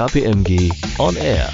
KPMG 0.00 0.72
On 0.98 1.14
Air. 1.14 1.52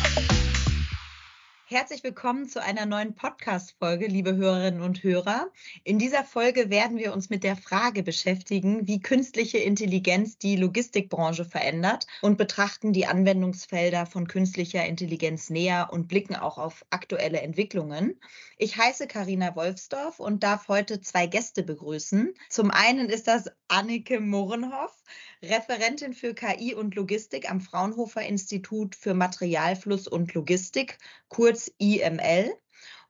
Herzlich 1.68 2.04
willkommen 2.04 2.48
zu 2.48 2.62
einer 2.62 2.86
neuen 2.86 3.16
Podcast-Folge, 3.16 4.06
liebe 4.06 4.36
Hörerinnen 4.36 4.82
und 4.82 5.02
Hörer. 5.02 5.48
In 5.82 5.98
dieser 5.98 6.22
Folge 6.22 6.70
werden 6.70 6.96
wir 6.96 7.12
uns 7.12 7.28
mit 7.28 7.42
der 7.42 7.56
Frage 7.56 8.04
beschäftigen, 8.04 8.86
wie 8.86 9.00
künstliche 9.00 9.58
Intelligenz 9.58 10.38
die 10.38 10.54
Logistikbranche 10.54 11.44
verändert 11.44 12.06
und 12.22 12.38
betrachten 12.38 12.92
die 12.92 13.06
Anwendungsfelder 13.06 14.06
von 14.06 14.28
künstlicher 14.28 14.86
Intelligenz 14.86 15.50
näher 15.50 15.88
und 15.90 16.06
blicken 16.06 16.36
auch 16.36 16.56
auf 16.56 16.86
aktuelle 16.90 17.40
Entwicklungen. 17.40 18.20
Ich 18.58 18.76
heiße 18.76 19.08
Karina 19.08 19.56
Wolfsdorf 19.56 20.20
und 20.20 20.44
darf 20.44 20.68
heute 20.68 21.00
zwei 21.00 21.26
Gäste 21.26 21.64
begrüßen. 21.64 22.32
Zum 22.48 22.70
einen 22.70 23.08
ist 23.08 23.26
das 23.26 23.50
Annike 23.66 24.20
Murrenhoff, 24.20 25.02
Referentin 25.42 26.12
für 26.12 26.34
KI 26.34 26.74
und 26.74 26.94
Logistik 26.94 27.50
am 27.50 27.60
Fraunhofer 27.60 28.22
Institut 28.22 28.94
für 28.94 29.14
Materialfluss 29.14 30.08
und 30.08 30.34
Logistik, 30.34 30.98
kurz 31.28 31.70
IML. 31.78 32.54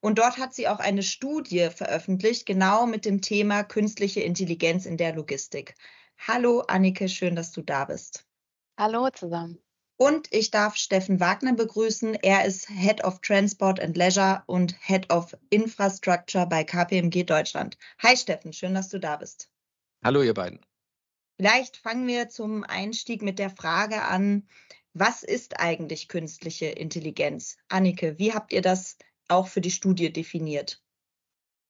Und 0.01 0.19
dort 0.19 0.39
hat 0.39 0.55
sie 0.55 0.69
auch 0.69 0.79
eine 0.79 1.03
Studie 1.03 1.69
veröffentlicht, 1.75 2.47
genau 2.47 2.87
mit 2.87 3.05
dem 3.05 3.21
Thema 3.23 3.65
künstliche 3.65 4.21
Intelligenz 4.21 4.87
in 4.87 4.97
der 4.97 5.15
Logistik. 5.15 5.75
Hallo 6.19 6.61
Annike, 6.61 7.09
schön, 7.09 7.37
dass 7.37 7.53
du 7.53 7.63
da 7.63 7.85
bist. 7.85 8.27
Hallo 8.79 9.09
zusammen. 9.11 9.59
Und 9.99 10.29
ich 10.31 10.51
darf 10.51 10.77
Steffen 10.77 11.21
Wagner 11.21 11.55
begrüßen. 11.55 12.15
Er 12.17 12.45
ist 12.45 12.69
Head 12.69 13.03
of 13.03 13.21
Transport 13.21 13.81
and 13.81 13.97
Leisure 13.97 14.43
und 14.47 14.75
Head 14.81 15.11
of 15.11 15.35
Infrastructure 15.49 16.47
bei 16.47 16.65
KPMG 16.65 17.25
Deutschland. 17.25 17.79
Hi 18.03 18.15
Steffen, 18.15 18.53
schön, 18.53 18.75
dass 18.75 18.91
du 18.91 19.01
da 19.01 19.17
bist. 19.17 19.49
Hallo 20.05 20.23
ihr 20.23 20.35
beiden. 20.35 20.61
Vielleicht 21.37 21.77
fangen 21.77 22.07
wir 22.07 22.29
zum 22.29 22.65
Einstieg 22.65 23.23
mit 23.23 23.39
der 23.39 23.51
Frage 23.51 24.03
an, 24.03 24.49
was 24.95 25.23
ist 25.23 25.61
eigentlich 25.61 26.09
künstliche 26.09 26.67
Intelligenz? 26.67 27.59
Annike, 27.69 28.19
wie 28.19 28.33
habt 28.33 28.53
ihr 28.53 28.63
das 28.63 28.97
auch 29.29 29.47
für 29.47 29.61
die 29.61 29.71
Studie 29.71 30.13
definiert? 30.13 30.83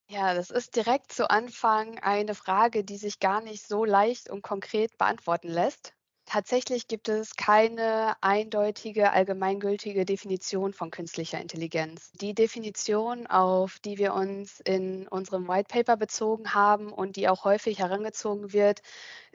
Ja, 0.08 0.34
das 0.34 0.50
ist 0.50 0.76
direkt 0.76 1.12
zu 1.12 1.30
Anfang 1.30 1.98
eine 1.98 2.34
Frage, 2.34 2.84
die 2.84 2.96
sich 2.96 3.18
gar 3.18 3.40
nicht 3.40 3.66
so 3.66 3.84
leicht 3.84 4.30
und 4.30 4.42
konkret 4.42 4.96
beantworten 4.98 5.48
lässt. 5.48 5.94
Tatsächlich 6.28 6.88
gibt 6.88 7.08
es 7.08 7.36
keine 7.36 8.20
eindeutige, 8.20 9.12
allgemeingültige 9.12 10.04
Definition 10.04 10.72
von 10.72 10.90
künstlicher 10.90 11.40
Intelligenz. 11.40 12.10
Die 12.14 12.34
Definition, 12.34 13.28
auf 13.28 13.78
die 13.78 13.96
wir 13.96 14.12
uns 14.12 14.58
in 14.60 15.06
unserem 15.06 15.46
White 15.46 15.68
Paper 15.68 15.96
bezogen 15.96 16.52
haben 16.52 16.92
und 16.92 17.14
die 17.14 17.28
auch 17.28 17.44
häufig 17.44 17.78
herangezogen 17.78 18.52
wird, 18.52 18.82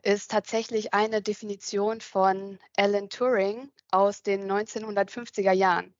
ist 0.03 0.31
tatsächlich 0.31 0.94
eine 0.94 1.22
Definition 1.22 2.02
von 2.02 2.59
Alan 2.75 3.08
Turing 3.08 3.72
aus 3.92 4.22
den 4.22 4.52
1950er 4.52 5.53
Jahren. 5.53 5.95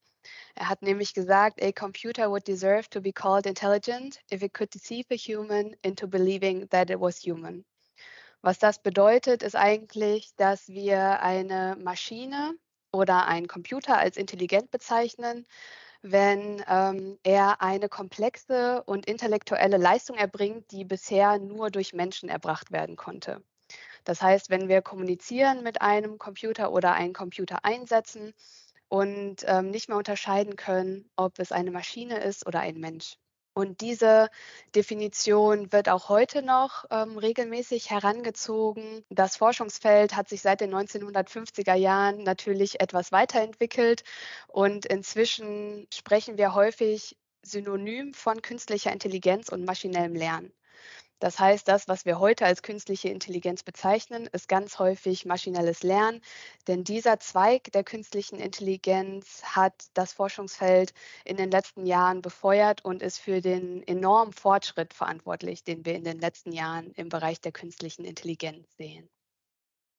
Er 0.56 0.67
hat 0.67 0.81
nämlich 0.81 1.14
gesagt, 1.14 1.64
a 1.64 1.72
computer 1.72 2.30
would 2.30 2.45
deserve 2.45 2.89
to 2.89 3.00
be 3.00 3.14
called 3.14 3.45
intelligent 3.45 4.19
if 4.30 4.44
it 4.44 4.53
could 4.53 4.73
deceive 4.73 5.06
a 5.09 5.16
human 5.16 5.73
into 5.84 6.06
believing 6.06 6.67
that 6.69 6.89
it 6.89 7.00
was 7.00 7.25
human. 7.25 7.64
Was 8.42 8.58
das 8.59 8.80
bedeutet, 8.80 9.44
ist 9.44 9.56
eigentlich, 9.56 10.36
dass 10.36 10.67
wir 10.67 11.22
eine 11.22 11.78
Maschine 11.80 12.56
oder 12.92 13.28
einen 13.28 13.47
Computer 13.47 13.97
als 13.97 14.17
intelligent 14.17 14.72
bezeichnen, 14.72 15.45
wenn 16.02 16.64
ähm, 16.67 17.19
er 17.23 17.62
eine 17.62 17.88
komplexe 17.89 18.84
und 18.84 19.06
intellektuelle 19.06 19.78
Leistung 19.78 20.17
erbringt, 20.17 20.72
die 20.72 20.86
bisher 20.86 21.38
nur 21.38 21.69
durch 21.69 21.94
Menschen 21.94 22.30
erbracht 22.30 22.72
werden 22.72 22.95
konnte. 22.95 23.44
Das 24.03 24.22
heißt, 24.22 24.50
wenn 24.50 24.67
wir 24.67 24.81
kommunizieren 24.81 25.64
mit 25.64 25.81
einem 25.81 26.17
Computer 26.17 26.72
oder 26.72 26.94
einen 26.94 27.14
Computer 27.14 27.64
einsetzen 27.64 28.34
und 28.89 29.44
ähm, 29.45 29.69
nicht 29.69 29.88
mehr 29.88 29.97
unterscheiden 29.97 30.56
können, 30.56 31.09
ob 31.16 31.39
es 31.39 31.52
eine 31.52 31.72
Maschine 31.72 32.19
ist 32.19 32.47
oder 32.47 32.62
ein 32.62 32.80
Mensch. 32.80 33.17
Und 33.53 33.81
diese 33.81 34.30
Definition 34.75 35.72
wird 35.73 35.89
auch 35.89 36.07
heute 36.07 36.41
noch 36.41 36.85
ähm, 36.89 37.17
regelmäßig 37.17 37.89
herangezogen. 37.89 39.03
Das 39.09 39.35
Forschungsfeld 39.35 40.16
hat 40.16 40.29
sich 40.29 40.41
seit 40.41 40.62
den 40.62 40.73
1950er 40.73 41.75
Jahren 41.75 42.23
natürlich 42.23 42.79
etwas 42.79 43.12
weiterentwickelt 43.12 44.03
und 44.47 44.85
inzwischen 44.85 45.88
sprechen 45.94 46.38
wir 46.38 46.53
häufig 46.53 47.17
synonym 47.44 48.13
von 48.13 48.41
künstlicher 48.41 48.94
Intelligenz 48.94 49.50
und 49.50 49.66
maschinellem 49.66 50.16
Lernen. 50.16 50.53
Das 51.21 51.39
heißt, 51.39 51.67
das, 51.67 51.87
was 51.87 52.05
wir 52.05 52.19
heute 52.19 52.47
als 52.47 52.63
künstliche 52.63 53.09
Intelligenz 53.09 53.61
bezeichnen, 53.61 54.27
ist 54.33 54.49
ganz 54.49 54.79
häufig 54.79 55.23
maschinelles 55.23 55.83
Lernen, 55.83 56.19
denn 56.67 56.83
dieser 56.83 57.19
Zweig 57.19 57.71
der 57.73 57.83
künstlichen 57.83 58.39
Intelligenz 58.39 59.43
hat 59.43 59.73
das 59.93 60.13
Forschungsfeld 60.13 60.95
in 61.23 61.37
den 61.37 61.51
letzten 61.51 61.85
Jahren 61.85 62.23
befeuert 62.23 62.83
und 62.83 63.03
ist 63.03 63.19
für 63.19 63.39
den 63.39 63.87
enormen 63.87 64.33
Fortschritt 64.33 64.95
verantwortlich, 64.95 65.63
den 65.63 65.85
wir 65.85 65.93
in 65.93 66.03
den 66.03 66.17
letzten 66.17 66.53
Jahren 66.53 66.91
im 66.95 67.09
Bereich 67.09 67.39
der 67.39 67.51
künstlichen 67.51 68.03
Intelligenz 68.03 68.67
sehen. 68.75 69.07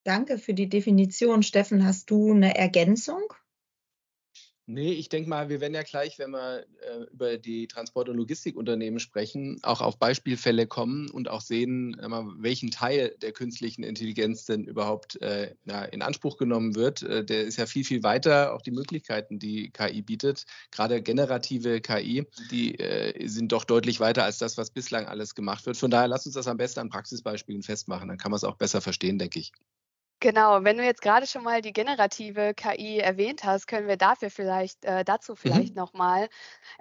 Danke 0.05 0.39
für 0.39 0.55
die 0.55 0.69
Definition. 0.69 1.45
Steffen, 1.45 1.87
hast 1.87 2.11
du 2.11 2.33
eine 2.33 2.57
Ergänzung? 2.57 3.33
Nee, 4.67 4.93
ich 4.93 5.09
denke 5.09 5.29
mal, 5.29 5.49
wir 5.49 5.61
werden 5.61 5.75
ja 5.75 5.83
gleich, 5.83 6.21
wenn 6.21 6.31
wir 6.31 6.61
äh, 6.61 7.03
über 7.13 7.37
die 7.37 7.67
Transport- 7.67 8.09
und 8.09 8.17
Logistikunternehmen 8.17 9.01
sprechen, 9.01 9.59
auch 9.65 9.81
auf 9.81 9.99
Beispielfälle 9.99 10.69
kommen 10.69 11.11
und 11.11 11.29
auch 11.29 11.41
sehen, 11.41 11.99
äh, 11.99 12.09
welchen 12.39 12.71
Teil 12.71 13.17
der 13.23 13.33
künstlichen 13.33 13.83
Intelligenz 13.83 14.45
denn 14.45 14.65
überhaupt 14.65 15.21
äh, 15.21 15.57
ja, 15.65 15.83
in 15.85 16.01
Anspruch 16.01 16.37
genommen 16.37 16.77
wird. 16.77 17.03
Äh, 17.03 17.25
der 17.25 17.43
ist 17.43 17.57
ja 17.59 17.67
viel, 17.67 17.85
viel 17.85 18.05
weiter, 18.05 18.55
auch 18.55 18.63
die 18.63 18.71
Möglichkeiten, 18.71 19.41
die 19.41 19.71
KI 19.71 20.01
bietet. 20.01 20.45
Gerade 20.71 21.03
generative 21.03 21.81
KI, 21.81 22.25
die 22.53 22.79
äh, 22.79 23.27
sind 23.27 23.51
doch 23.51 23.65
deutlich 23.65 23.99
weiter 23.99 24.23
als 24.23 24.39
das, 24.39 24.57
was 24.59 24.71
bislang 24.71 25.07
alles 25.07 25.35
gemacht 25.35 25.67
wird. 25.67 25.77
Von 25.77 25.91
daher 25.91 26.07
lass 26.07 26.25
uns 26.25 26.37
das 26.37 26.47
am 26.47 26.57
besten 26.57 26.81
an 26.81 26.89
Praxisbeispielen 26.89 27.65
festmachen. 27.65 28.07
Dann 28.07 28.19
kann 28.19 28.31
man 28.31 28.37
es 28.37 28.45
auch 28.45 28.57
besser 28.57 28.81
verstehen, 28.81 29.19
denke 29.19 29.41
ich. 29.41 29.53
Genau, 30.23 30.63
wenn 30.63 30.77
du 30.77 30.85
jetzt 30.85 31.03
gerade 31.03 31.27
schon 31.27 31.43
mal 31.43 31.63
die 31.63 31.73
generative 31.73 32.55
KI 32.55 33.01
erwähnt 33.01 33.43
hast, 33.43 33.67
können 33.67 33.89
wir 33.89 33.97
dafür 33.97 34.31
vielleicht 34.31 34.85
äh, 34.85 35.05
dazu 35.05 35.35
vielleicht 35.35 35.75
mhm. 35.75 35.81
noch 35.81 35.95
mal 35.95 36.29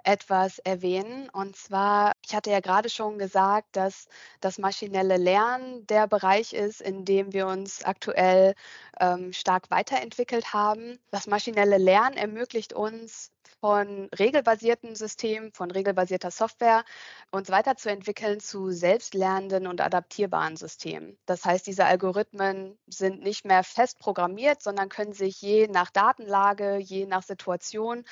etwas 0.04 0.60
erwähnen. 0.60 1.28
Und 1.28 1.56
zwar, 1.56 2.12
ich 2.24 2.36
hatte 2.36 2.52
ja 2.52 2.60
gerade 2.60 2.88
schon 2.88 3.18
gesagt, 3.18 3.74
dass 3.74 4.06
das 4.40 4.58
maschinelle 4.58 5.16
Lernen 5.16 5.84
der 5.88 6.06
Bereich 6.06 6.52
ist, 6.52 6.80
in 6.80 7.04
dem 7.04 7.32
wir 7.32 7.48
uns 7.48 7.82
aktuell 7.82 8.54
ähm, 9.00 9.32
stark 9.32 9.72
weiterentwickelt 9.72 10.52
haben. 10.52 11.00
Das 11.10 11.26
maschinelle 11.26 11.78
Lernen 11.78 12.16
ermöglicht 12.16 12.72
uns 12.72 13.32
von 13.62 14.08
regelbasierten 14.18 14.96
Systemen, 14.96 15.52
von 15.52 15.70
regelbasierter 15.70 16.32
Software 16.32 16.84
uns 17.30 17.48
weiterzuentwickeln 17.48 18.40
zu 18.40 18.72
selbstlernenden 18.72 19.68
und 19.68 19.80
adaptierbaren 19.80 20.56
Systemen. 20.56 21.16
Das 21.26 21.44
heißt, 21.44 21.68
diese 21.68 21.84
Algorithmen 21.84 22.76
sind 22.88 23.22
nicht 23.22 23.44
mehr 23.44 23.62
fest 23.62 24.00
programmiert, 24.00 24.62
sondern 24.62 24.88
können 24.88 25.12
sich 25.12 25.40
je 25.40 25.68
nach 25.68 25.90
Datenlage, 25.90 26.78
je 26.78 27.06
nach 27.06 27.22
Situation 27.22 28.04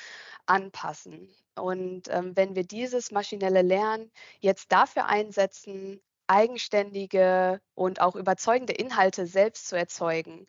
anpassen. 0.45 1.29
Und 1.55 2.03
ähm, 2.07 2.31
wenn 2.37 2.55
wir 2.55 2.63
dieses 2.63 3.11
maschinelle 3.11 3.61
Lernen 3.61 4.09
jetzt 4.39 4.71
dafür 4.71 5.07
einsetzen, 5.07 6.01
eigenständige 6.27 7.59
und 7.75 7.99
auch 7.99 8.15
überzeugende 8.15 8.71
Inhalte 8.71 9.25
selbst 9.25 9.67
zu 9.67 9.75
erzeugen, 9.75 10.47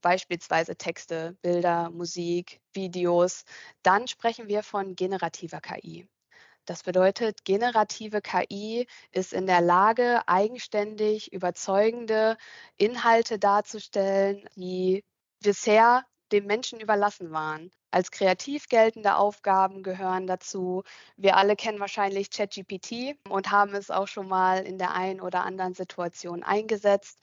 beispielsweise 0.00 0.76
Texte, 0.76 1.36
Bilder, 1.42 1.90
Musik, 1.90 2.60
Videos, 2.72 3.44
dann 3.82 4.06
sprechen 4.08 4.48
wir 4.48 4.62
von 4.62 4.96
generativer 4.96 5.60
KI. 5.60 6.08
Das 6.66 6.82
bedeutet, 6.82 7.44
generative 7.44 8.20
KI 8.20 8.86
ist 9.12 9.32
in 9.32 9.46
der 9.46 9.60
Lage, 9.60 10.22
eigenständig 10.28 11.32
überzeugende 11.32 12.36
Inhalte 12.76 13.38
darzustellen, 13.38 14.48
die 14.56 15.04
bisher 15.42 16.04
dem 16.32 16.46
Menschen 16.46 16.80
überlassen 16.80 17.32
waren. 17.32 17.70
Als 17.92 18.10
kreativ 18.12 18.68
geltende 18.68 19.16
Aufgaben 19.16 19.82
gehören 19.82 20.26
dazu. 20.26 20.84
Wir 21.16 21.36
alle 21.36 21.56
kennen 21.56 21.80
wahrscheinlich 21.80 22.30
ChatGPT 22.30 23.16
und 23.28 23.50
haben 23.50 23.74
es 23.74 23.90
auch 23.90 24.06
schon 24.06 24.28
mal 24.28 24.62
in 24.64 24.78
der 24.78 24.94
einen 24.94 25.20
oder 25.20 25.44
anderen 25.44 25.74
Situation 25.74 26.42
eingesetzt 26.44 27.18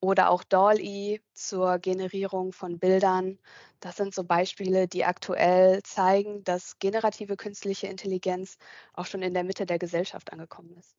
oder 0.00 0.30
auch 0.30 0.44
DALL-E 0.44 1.20
zur 1.32 1.78
Generierung 1.78 2.52
von 2.52 2.78
Bildern. 2.78 3.38
Das 3.80 3.96
sind 3.96 4.14
so 4.14 4.24
Beispiele, 4.24 4.86
die 4.88 5.04
aktuell 5.04 5.82
zeigen, 5.82 6.44
dass 6.44 6.78
generative 6.78 7.36
künstliche 7.36 7.88
Intelligenz 7.88 8.58
auch 8.92 9.06
schon 9.06 9.22
in 9.22 9.34
der 9.34 9.44
Mitte 9.44 9.66
der 9.66 9.78
Gesellschaft 9.78 10.32
angekommen 10.32 10.76
ist. 10.78 10.96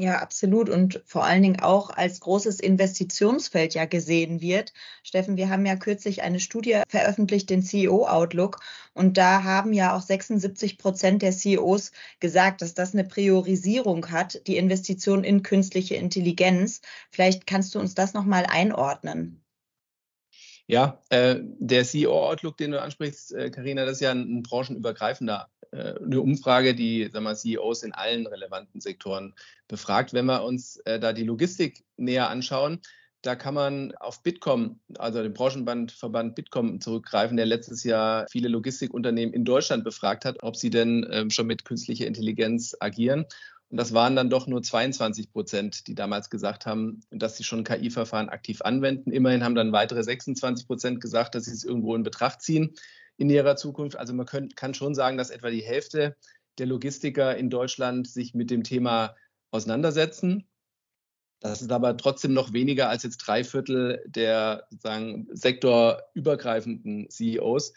Ja, 0.00 0.18
absolut. 0.20 0.68
Und 0.70 1.02
vor 1.06 1.24
allen 1.24 1.42
Dingen 1.42 1.60
auch 1.60 1.90
als 1.90 2.18
großes 2.20 2.58
Investitionsfeld 2.60 3.74
ja 3.74 3.84
gesehen 3.84 4.40
wird. 4.40 4.72
Steffen, 5.04 5.36
wir 5.36 5.48
haben 5.50 5.64
ja 5.66 5.76
kürzlich 5.76 6.22
eine 6.22 6.40
Studie 6.40 6.82
veröffentlicht, 6.88 7.48
den 7.48 7.62
CEO 7.62 8.06
Outlook. 8.08 8.58
Und 8.92 9.16
da 9.18 9.44
haben 9.44 9.72
ja 9.72 9.96
auch 9.96 10.02
76 10.02 10.78
Prozent 10.78 11.22
der 11.22 11.30
CEOs 11.32 11.92
gesagt, 12.18 12.60
dass 12.62 12.74
das 12.74 12.92
eine 12.92 13.04
Priorisierung 13.04 14.10
hat, 14.10 14.44
die 14.48 14.56
Investition 14.56 15.22
in 15.22 15.42
künstliche 15.44 15.94
Intelligenz. 15.94 16.80
Vielleicht 17.10 17.46
kannst 17.46 17.74
du 17.74 17.78
uns 17.78 17.94
das 17.94 18.14
nochmal 18.14 18.46
einordnen. 18.48 19.43
Ja, 20.66 21.02
äh, 21.10 21.36
der 21.40 21.84
CEO-Outlook, 21.84 22.56
den 22.56 22.70
du 22.70 22.80
ansprichst, 22.80 23.34
Karina, 23.52 23.82
äh, 23.82 23.86
das 23.86 23.96
ist 23.96 24.00
ja 24.00 24.12
ein, 24.12 24.38
ein 24.38 24.42
branchenübergreifender 24.42 25.48
äh, 25.74 25.94
eine 26.00 26.20
Umfrage, 26.20 26.74
die 26.74 27.08
sagen 27.12 27.24
wir, 27.24 27.34
CEOs 27.34 27.82
in 27.82 27.92
allen 27.92 28.26
relevanten 28.26 28.80
Sektoren 28.80 29.34
befragt. 29.68 30.12
Wenn 30.12 30.26
wir 30.26 30.44
uns 30.44 30.76
äh, 30.84 31.00
da 31.00 31.12
die 31.12 31.24
Logistik 31.24 31.84
näher 31.96 32.28
anschauen, 32.30 32.80
da 33.22 33.34
kann 33.34 33.54
man 33.54 33.94
auf 33.96 34.22
Bitkom, 34.22 34.80
also 34.98 35.22
den 35.22 35.32
Branchenverband 35.32 36.34
Bitkom 36.34 36.80
zurückgreifen, 36.80 37.38
der 37.38 37.46
letztes 37.46 37.82
Jahr 37.82 38.26
viele 38.30 38.48
Logistikunternehmen 38.48 39.34
in 39.34 39.46
Deutschland 39.46 39.82
befragt 39.82 40.26
hat, 40.26 40.42
ob 40.42 40.56
sie 40.56 40.70
denn 40.70 41.06
ähm, 41.10 41.30
schon 41.30 41.46
mit 41.46 41.64
künstlicher 41.64 42.06
Intelligenz 42.06 42.76
agieren. 42.80 43.24
Und 43.70 43.78
das 43.78 43.92
waren 43.92 44.14
dann 44.14 44.30
doch 44.30 44.46
nur 44.46 44.62
22 44.62 45.32
Prozent, 45.32 45.86
die 45.86 45.94
damals 45.94 46.30
gesagt 46.30 46.66
haben, 46.66 47.00
dass 47.10 47.36
sie 47.36 47.44
schon 47.44 47.64
KI-Verfahren 47.64 48.28
aktiv 48.28 48.62
anwenden. 48.62 49.10
Immerhin 49.10 49.42
haben 49.42 49.54
dann 49.54 49.72
weitere 49.72 50.02
26 50.02 50.66
Prozent 50.66 51.00
gesagt, 51.00 51.34
dass 51.34 51.44
sie 51.44 51.52
es 51.52 51.64
irgendwo 51.64 51.94
in 51.94 52.02
Betracht 52.02 52.42
ziehen 52.42 52.74
in 53.16 53.28
näherer 53.28 53.56
Zukunft. 53.56 53.96
Also 53.96 54.12
man 54.12 54.26
können, 54.26 54.50
kann 54.50 54.74
schon 54.74 54.94
sagen, 54.94 55.16
dass 55.16 55.30
etwa 55.30 55.50
die 55.50 55.62
Hälfte 55.62 56.16
der 56.58 56.66
Logistiker 56.66 57.36
in 57.36 57.50
Deutschland 57.50 58.08
sich 58.08 58.34
mit 58.34 58.50
dem 58.50 58.62
Thema 58.62 59.16
auseinandersetzen. 59.50 60.46
Das 61.40 61.60
ist 61.60 61.72
aber 61.72 61.96
trotzdem 61.96 62.32
noch 62.32 62.52
weniger 62.52 62.88
als 62.88 63.02
jetzt 63.02 63.18
drei 63.18 63.44
Viertel 63.44 64.02
der 64.06 64.66
sozusagen 64.70 65.28
sektorübergreifenden 65.32 67.10
CEOs. 67.10 67.74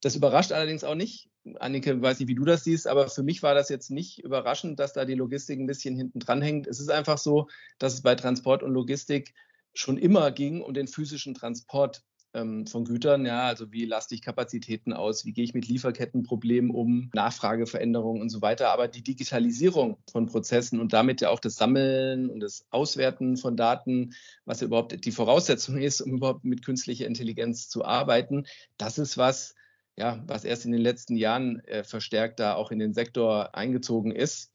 Das 0.00 0.16
überrascht 0.16 0.52
allerdings 0.52 0.84
auch 0.84 0.94
nicht. 0.94 1.31
Annike, 1.58 2.00
weiß 2.00 2.20
nicht, 2.20 2.28
wie 2.28 2.34
du 2.34 2.44
das 2.44 2.64
siehst, 2.64 2.86
aber 2.86 3.08
für 3.08 3.22
mich 3.22 3.42
war 3.42 3.54
das 3.54 3.68
jetzt 3.68 3.90
nicht 3.90 4.22
überraschend, 4.22 4.78
dass 4.78 4.92
da 4.92 5.04
die 5.04 5.14
Logistik 5.14 5.58
ein 5.58 5.66
bisschen 5.66 5.96
hinten 5.96 6.20
dran 6.20 6.42
hängt. 6.42 6.66
Es 6.66 6.80
ist 6.80 6.90
einfach 6.90 7.18
so, 7.18 7.48
dass 7.78 7.94
es 7.94 8.02
bei 8.02 8.14
Transport 8.14 8.62
und 8.62 8.72
Logistik 8.72 9.34
schon 9.74 9.96
immer 9.96 10.30
ging 10.30 10.60
um 10.60 10.74
den 10.74 10.86
physischen 10.86 11.34
Transport 11.34 12.04
ähm, 12.34 12.66
von 12.66 12.84
Gütern, 12.84 13.26
ja, 13.26 13.42
also 13.42 13.72
wie 13.72 13.84
laste 13.84 14.14
ich 14.14 14.22
Kapazitäten 14.22 14.92
aus, 14.92 15.24
wie 15.24 15.32
gehe 15.32 15.44
ich 15.44 15.54
mit 15.54 15.68
Lieferkettenproblemen 15.68 16.70
um, 16.70 17.10
Nachfrageveränderungen 17.14 18.22
und 18.22 18.30
so 18.30 18.40
weiter. 18.40 18.70
Aber 18.70 18.88
die 18.88 19.02
Digitalisierung 19.02 19.98
von 20.10 20.26
Prozessen 20.26 20.80
und 20.80 20.92
damit 20.92 21.20
ja 21.20 21.30
auch 21.30 21.40
das 21.40 21.56
Sammeln 21.56 22.30
und 22.30 22.40
das 22.40 22.66
Auswerten 22.70 23.36
von 23.36 23.56
Daten, 23.56 24.14
was 24.44 24.60
ja 24.60 24.66
überhaupt 24.66 25.04
die 25.04 25.12
Voraussetzung 25.12 25.76
ist, 25.78 26.00
um 26.00 26.12
überhaupt 26.12 26.44
mit 26.44 26.64
künstlicher 26.64 27.06
Intelligenz 27.06 27.68
zu 27.68 27.84
arbeiten, 27.84 28.46
das 28.78 28.98
ist 28.98 29.18
was, 29.18 29.54
ja, 29.96 30.22
was 30.26 30.44
erst 30.44 30.64
in 30.64 30.72
den 30.72 30.80
letzten 30.80 31.16
Jahren 31.16 31.60
äh, 31.66 31.84
verstärkt 31.84 32.40
da 32.40 32.54
auch 32.54 32.70
in 32.70 32.78
den 32.78 32.94
Sektor 32.94 33.54
eingezogen 33.54 34.12
ist. 34.12 34.52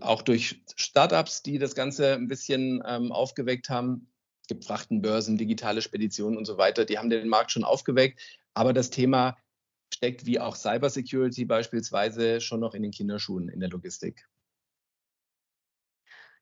Auch 0.00 0.22
durch 0.22 0.62
Startups, 0.76 1.42
die 1.42 1.58
das 1.58 1.74
Ganze 1.74 2.14
ein 2.14 2.28
bisschen 2.28 2.82
ähm, 2.86 3.12
aufgeweckt 3.12 3.68
haben, 3.68 4.08
es 4.42 4.48
gibt 4.48 4.64
Frachtenbörsen, 4.64 5.38
digitale 5.38 5.82
Speditionen 5.82 6.38
und 6.38 6.44
so 6.44 6.56
weiter, 6.58 6.84
die 6.84 6.98
haben 6.98 7.10
den 7.10 7.28
Markt 7.28 7.50
schon 7.50 7.64
aufgeweckt. 7.64 8.20
Aber 8.54 8.72
das 8.72 8.90
Thema 8.90 9.36
steckt 9.92 10.26
wie 10.26 10.40
auch 10.40 10.56
Cybersecurity 10.56 11.44
beispielsweise 11.44 12.40
schon 12.40 12.60
noch 12.60 12.74
in 12.74 12.82
den 12.82 12.92
Kinderschuhen 12.92 13.48
in 13.48 13.60
der 13.60 13.70
Logistik. 13.70 14.28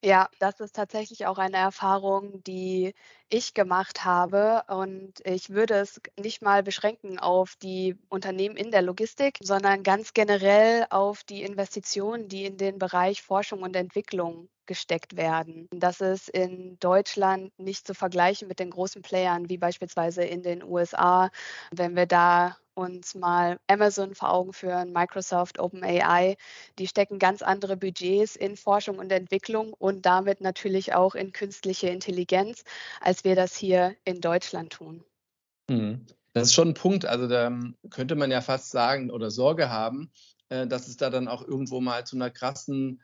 Ja, 0.04 0.28
das 0.38 0.60
ist 0.60 0.76
tatsächlich 0.76 1.24
auch 1.26 1.38
eine 1.38 1.56
Erfahrung, 1.56 2.42
die 2.44 2.92
ich 3.30 3.54
gemacht 3.54 4.04
habe. 4.04 4.62
Und 4.68 5.14
ich 5.24 5.48
würde 5.48 5.76
es 5.76 5.98
nicht 6.20 6.42
mal 6.42 6.62
beschränken 6.62 7.18
auf 7.18 7.56
die 7.56 7.96
Unternehmen 8.10 8.56
in 8.58 8.70
der 8.70 8.82
Logistik, 8.82 9.38
sondern 9.40 9.82
ganz 9.82 10.12
generell 10.12 10.86
auf 10.90 11.24
die 11.24 11.42
Investitionen, 11.42 12.28
die 12.28 12.44
in 12.44 12.58
den 12.58 12.78
Bereich 12.78 13.22
Forschung 13.22 13.62
und 13.62 13.74
Entwicklung 13.76 14.50
gesteckt 14.66 15.16
werden. 15.16 15.68
Das 15.72 16.02
ist 16.02 16.28
in 16.28 16.78
Deutschland 16.80 17.50
nicht 17.58 17.86
zu 17.86 17.94
vergleichen 17.94 18.46
mit 18.46 18.58
den 18.58 18.70
großen 18.70 19.00
Playern 19.00 19.48
wie 19.48 19.56
beispielsweise 19.58 20.22
in 20.24 20.42
den 20.42 20.62
USA. 20.62 21.30
Wenn 21.70 21.96
wir 21.96 22.06
da 22.06 22.56
uns 22.74 23.14
mal 23.14 23.58
Amazon 23.66 24.14
vor 24.14 24.32
Augen 24.32 24.52
führen, 24.52 24.92
Microsoft, 24.92 25.58
OpenAI, 25.58 26.36
die 26.78 26.86
stecken 26.86 27.18
ganz 27.18 27.42
andere 27.42 27.76
Budgets 27.76 28.36
in 28.36 28.56
Forschung 28.56 28.98
und 28.98 29.10
Entwicklung 29.10 29.72
und 29.72 30.06
damit 30.06 30.40
natürlich 30.40 30.94
auch 30.94 31.14
in 31.14 31.32
künstliche 31.32 31.88
Intelligenz, 31.88 32.64
als 33.00 33.24
wir 33.24 33.36
das 33.36 33.56
hier 33.56 33.94
in 34.04 34.20
Deutschland 34.20 34.72
tun. 34.72 35.04
Mhm. 35.68 36.06
Das 36.32 36.48
ist 36.48 36.54
schon 36.54 36.68
ein 36.68 36.74
Punkt. 36.74 37.06
Also 37.06 37.28
da 37.28 37.56
könnte 37.90 38.16
man 38.16 38.30
ja 38.30 38.40
fast 38.40 38.70
sagen 38.70 39.10
oder 39.10 39.30
Sorge 39.30 39.70
haben, 39.70 40.10
äh, 40.48 40.66
dass 40.66 40.88
es 40.88 40.96
da 40.96 41.08
dann 41.08 41.28
auch 41.28 41.46
irgendwo 41.46 41.80
mal 41.80 42.04
zu 42.04 42.16
einer 42.16 42.30
krassen 42.30 43.00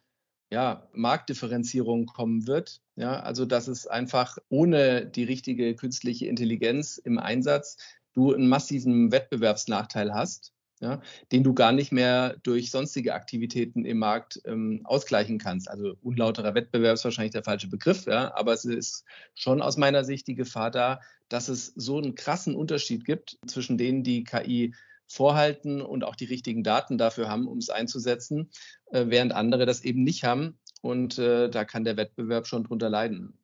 ja, 0.52 0.88
Marktdifferenzierung 0.92 2.06
kommen 2.06 2.48
wird. 2.48 2.80
Ja, 2.96 3.20
also 3.20 3.46
dass 3.46 3.68
es 3.68 3.86
einfach 3.86 4.38
ohne 4.48 5.06
die 5.06 5.22
richtige 5.22 5.76
künstliche 5.76 6.26
Intelligenz 6.26 6.98
im 6.98 7.18
Einsatz 7.18 7.76
du 8.14 8.34
einen 8.34 8.48
massiven 8.48 9.12
Wettbewerbsnachteil 9.12 10.12
hast, 10.12 10.52
ja, 10.80 11.00
den 11.30 11.44
du 11.44 11.54
gar 11.54 11.72
nicht 11.72 11.92
mehr 11.92 12.36
durch 12.42 12.70
sonstige 12.70 13.14
Aktivitäten 13.14 13.84
im 13.84 13.98
Markt 13.98 14.40
ähm, 14.46 14.80
ausgleichen 14.84 15.38
kannst. 15.38 15.68
Also 15.68 15.94
unlauterer 16.02 16.54
Wettbewerb 16.54 16.94
ist 16.94 17.04
wahrscheinlich 17.04 17.32
der 17.32 17.44
falsche 17.44 17.68
Begriff, 17.68 18.06
ja, 18.06 18.34
aber 18.34 18.52
es 18.52 18.64
ist 18.64 19.04
schon 19.34 19.60
aus 19.60 19.76
meiner 19.76 20.04
Sicht 20.04 20.26
die 20.26 20.34
Gefahr 20.34 20.70
da, 20.70 21.00
dass 21.28 21.48
es 21.48 21.72
so 21.76 21.98
einen 21.98 22.14
krassen 22.14 22.54
Unterschied 22.54 23.04
gibt 23.04 23.38
zwischen 23.46 23.78
denen, 23.78 24.02
die 24.02 24.24
KI 24.24 24.74
vorhalten 25.06 25.82
und 25.82 26.04
auch 26.04 26.14
die 26.14 26.24
richtigen 26.24 26.62
Daten 26.62 26.96
dafür 26.96 27.28
haben, 27.28 27.48
um 27.48 27.58
es 27.58 27.68
einzusetzen, 27.68 28.50
äh, 28.92 29.06
während 29.08 29.32
andere 29.32 29.66
das 29.66 29.82
eben 29.82 30.04
nicht 30.04 30.24
haben. 30.24 30.58
Und 30.82 31.18
äh, 31.18 31.50
da 31.50 31.64
kann 31.64 31.84
der 31.84 31.96
Wettbewerb 31.96 32.46
schon 32.46 32.64
drunter 32.64 32.88
leiden. 32.88 33.39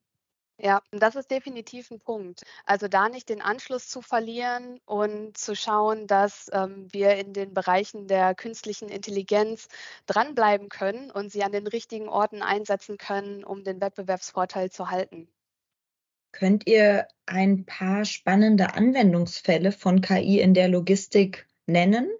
Ja, 0.58 0.80
das 0.90 1.16
ist 1.16 1.30
definitiv 1.30 1.90
ein 1.90 2.00
Punkt. 2.00 2.42
Also 2.64 2.88
da 2.88 3.10
nicht 3.10 3.28
den 3.28 3.42
Anschluss 3.42 3.88
zu 3.88 4.00
verlieren 4.00 4.80
und 4.86 5.36
zu 5.36 5.54
schauen, 5.54 6.06
dass 6.06 6.50
ähm, 6.50 6.86
wir 6.90 7.16
in 7.16 7.34
den 7.34 7.52
Bereichen 7.52 8.08
der 8.08 8.34
künstlichen 8.34 8.88
Intelligenz 8.88 9.68
dranbleiben 10.06 10.70
können 10.70 11.10
und 11.10 11.30
sie 11.30 11.42
an 11.42 11.52
den 11.52 11.66
richtigen 11.66 12.08
Orten 12.08 12.40
einsetzen 12.40 12.96
können, 12.96 13.44
um 13.44 13.64
den 13.64 13.82
Wettbewerbsvorteil 13.82 14.70
zu 14.70 14.90
halten. 14.90 15.28
Könnt 16.32 16.66
ihr 16.66 17.06
ein 17.26 17.66
paar 17.66 18.06
spannende 18.06 18.74
Anwendungsfälle 18.74 19.72
von 19.72 20.00
KI 20.00 20.40
in 20.40 20.54
der 20.54 20.68
Logistik 20.68 21.46
nennen? 21.66 22.10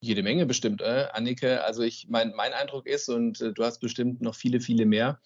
Jede 0.00 0.22
Menge 0.22 0.44
bestimmt, 0.44 0.82
äh, 0.82 1.08
Annike. 1.12 1.64
Also 1.64 1.82
ich 1.82 2.08
mein, 2.08 2.34
mein 2.34 2.52
Eindruck 2.52 2.86
ist, 2.86 3.08
und 3.08 3.40
äh, 3.40 3.52
du 3.54 3.64
hast 3.64 3.80
bestimmt 3.80 4.20
noch 4.20 4.34
viele, 4.34 4.60
viele 4.60 4.84
mehr, 4.84 5.20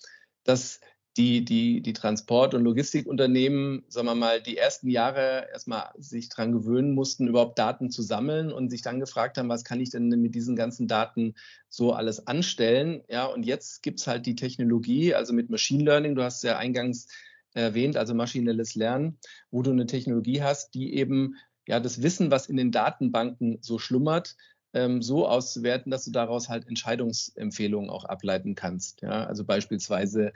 dass 0.44 0.80
die, 1.16 1.44
die, 1.44 1.82
die 1.82 1.92
Transport- 1.92 2.54
und 2.54 2.62
Logistikunternehmen, 2.62 3.84
sagen 3.88 4.06
wir 4.06 4.14
mal, 4.14 4.40
die 4.40 4.56
ersten 4.56 4.88
Jahre 4.88 5.48
erstmal 5.52 5.90
sich 5.98 6.30
daran 6.30 6.52
gewöhnen 6.52 6.94
mussten, 6.94 7.28
überhaupt 7.28 7.58
Daten 7.58 7.90
zu 7.90 8.02
sammeln 8.02 8.50
und 8.50 8.70
sich 8.70 8.80
dann 8.82 9.00
gefragt 9.00 9.36
haben, 9.36 9.48
was 9.48 9.64
kann 9.64 9.80
ich 9.80 9.90
denn 9.90 10.08
mit 10.08 10.34
diesen 10.34 10.56
ganzen 10.56 10.88
Daten 10.88 11.34
so 11.68 11.92
alles 11.92 12.26
anstellen? 12.26 13.02
Ja, 13.08 13.26
und 13.26 13.44
jetzt 13.44 13.82
gibt 13.82 14.00
es 14.00 14.06
halt 14.06 14.24
die 14.24 14.36
Technologie, 14.36 15.14
also 15.14 15.34
mit 15.34 15.50
Machine 15.50 15.84
Learning, 15.84 16.14
du 16.14 16.22
hast 16.22 16.42
ja 16.44 16.56
eingangs 16.56 17.08
erwähnt, 17.52 17.98
also 17.98 18.14
maschinelles 18.14 18.74
Lernen, 18.74 19.18
wo 19.50 19.62
du 19.62 19.70
eine 19.70 19.86
Technologie 19.86 20.42
hast, 20.42 20.74
die 20.74 20.94
eben 20.94 21.36
ja 21.66 21.78
das 21.78 22.02
Wissen, 22.02 22.30
was 22.30 22.46
in 22.46 22.56
den 22.56 22.72
Datenbanken 22.72 23.58
so 23.60 23.78
schlummert, 23.78 24.36
ähm, 24.72 25.02
so 25.02 25.28
auszuwerten, 25.28 25.90
dass 25.90 26.04
du 26.04 26.10
daraus 26.10 26.48
halt 26.48 26.66
Entscheidungsempfehlungen 26.66 27.90
auch 27.90 28.04
ableiten 28.04 28.54
kannst. 28.54 29.02
Ja? 29.02 29.26
Also 29.26 29.44
beispielsweise 29.44 30.32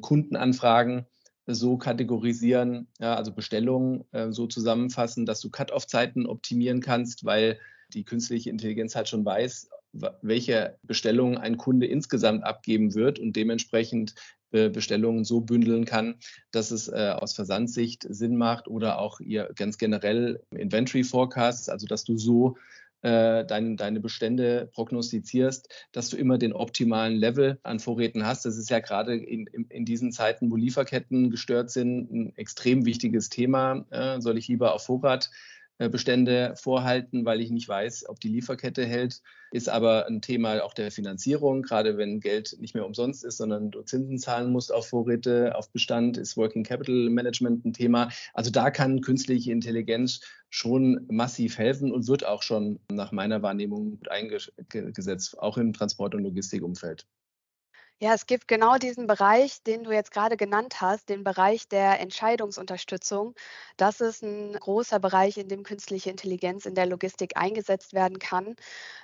Kundenanfragen 0.00 1.06
so 1.46 1.76
kategorisieren, 1.76 2.88
ja, 2.98 3.14
also 3.14 3.32
Bestellungen 3.32 4.04
äh, 4.12 4.32
so 4.32 4.46
zusammenfassen, 4.46 5.26
dass 5.26 5.40
du 5.40 5.50
Cut-off-Zeiten 5.50 6.26
optimieren 6.26 6.80
kannst, 6.80 7.24
weil 7.24 7.58
die 7.92 8.04
künstliche 8.04 8.50
Intelligenz 8.50 8.96
halt 8.96 9.08
schon 9.08 9.24
weiß, 9.24 9.68
welche 10.22 10.76
Bestellungen 10.82 11.38
ein 11.38 11.56
Kunde 11.56 11.86
insgesamt 11.86 12.44
abgeben 12.44 12.94
wird 12.94 13.18
und 13.18 13.36
dementsprechend 13.36 14.14
äh, 14.50 14.68
Bestellungen 14.68 15.24
so 15.24 15.40
bündeln 15.40 15.84
kann, 15.84 16.16
dass 16.50 16.70
es 16.70 16.88
äh, 16.88 17.14
aus 17.14 17.34
Versandsicht 17.34 18.06
Sinn 18.08 18.36
macht 18.36 18.66
oder 18.66 18.98
auch 18.98 19.20
ihr 19.20 19.50
ganz 19.54 19.78
generell 19.78 20.42
Inventory 20.50 21.04
Forecasts, 21.04 21.68
also 21.68 21.86
dass 21.86 22.04
du 22.04 22.16
so 22.16 22.56
äh, 23.04 23.44
dein, 23.44 23.76
deine 23.76 24.00
Bestände 24.00 24.70
prognostizierst, 24.72 25.68
dass 25.92 26.08
du 26.08 26.16
immer 26.16 26.38
den 26.38 26.54
optimalen 26.54 27.14
Level 27.14 27.58
an 27.62 27.78
Vorräten 27.78 28.26
hast. 28.26 28.46
Das 28.46 28.56
ist 28.56 28.70
ja 28.70 28.80
gerade 28.80 29.14
in, 29.14 29.46
in, 29.46 29.66
in 29.66 29.84
diesen 29.84 30.10
Zeiten, 30.10 30.50
wo 30.50 30.56
Lieferketten 30.56 31.30
gestört 31.30 31.70
sind, 31.70 32.10
ein 32.10 32.36
extrem 32.36 32.86
wichtiges 32.86 33.28
Thema. 33.28 33.84
Äh, 33.90 34.22
soll 34.22 34.38
ich 34.38 34.48
lieber 34.48 34.74
auf 34.74 34.86
Vorrat 34.86 35.30
Bestände 35.78 36.54
vorhalten, 36.56 37.24
weil 37.24 37.40
ich 37.40 37.50
nicht 37.50 37.68
weiß, 37.68 38.08
ob 38.08 38.20
die 38.20 38.28
Lieferkette 38.28 38.84
hält. 38.86 39.22
Ist 39.50 39.68
aber 39.68 40.06
ein 40.06 40.20
Thema 40.20 40.62
auch 40.64 40.74
der 40.74 40.90
Finanzierung, 40.90 41.62
gerade 41.62 41.96
wenn 41.96 42.20
Geld 42.20 42.56
nicht 42.60 42.74
mehr 42.74 42.86
umsonst 42.86 43.24
ist, 43.24 43.38
sondern 43.38 43.70
du 43.70 43.82
Zinsen 43.82 44.18
zahlen 44.18 44.52
musst 44.52 44.72
auf 44.72 44.88
Vorräte, 44.88 45.56
auf 45.56 45.70
Bestand, 45.70 46.16
ist 46.16 46.36
Working 46.36 46.64
Capital 46.64 47.10
Management 47.10 47.64
ein 47.64 47.72
Thema. 47.72 48.10
Also 48.34 48.50
da 48.50 48.70
kann 48.70 49.00
künstliche 49.00 49.52
Intelligenz 49.52 50.20
schon 50.48 51.06
massiv 51.08 51.58
helfen 51.58 51.92
und 51.92 52.06
wird 52.08 52.24
auch 52.24 52.42
schon 52.42 52.78
nach 52.90 53.12
meiner 53.12 53.42
Wahrnehmung 53.42 54.00
eingesetzt, 54.08 55.38
auch 55.38 55.58
im 55.58 55.72
Transport- 55.72 56.14
und 56.14 56.22
Logistikumfeld. 56.22 57.06
Ja, 58.00 58.12
es 58.12 58.26
gibt 58.26 58.48
genau 58.48 58.76
diesen 58.76 59.06
Bereich, 59.06 59.62
den 59.62 59.84
du 59.84 59.90
jetzt 59.92 60.10
gerade 60.10 60.36
genannt 60.36 60.80
hast, 60.80 61.08
den 61.08 61.24
Bereich 61.24 61.68
der 61.68 62.00
Entscheidungsunterstützung. 62.00 63.34
Das 63.76 64.00
ist 64.00 64.22
ein 64.22 64.52
großer 64.54 64.98
Bereich, 65.00 65.38
in 65.38 65.48
dem 65.48 65.62
künstliche 65.62 66.10
Intelligenz 66.10 66.66
in 66.66 66.74
der 66.74 66.86
Logistik 66.86 67.36
eingesetzt 67.36 67.94
werden 67.94 68.18
kann. 68.18 68.56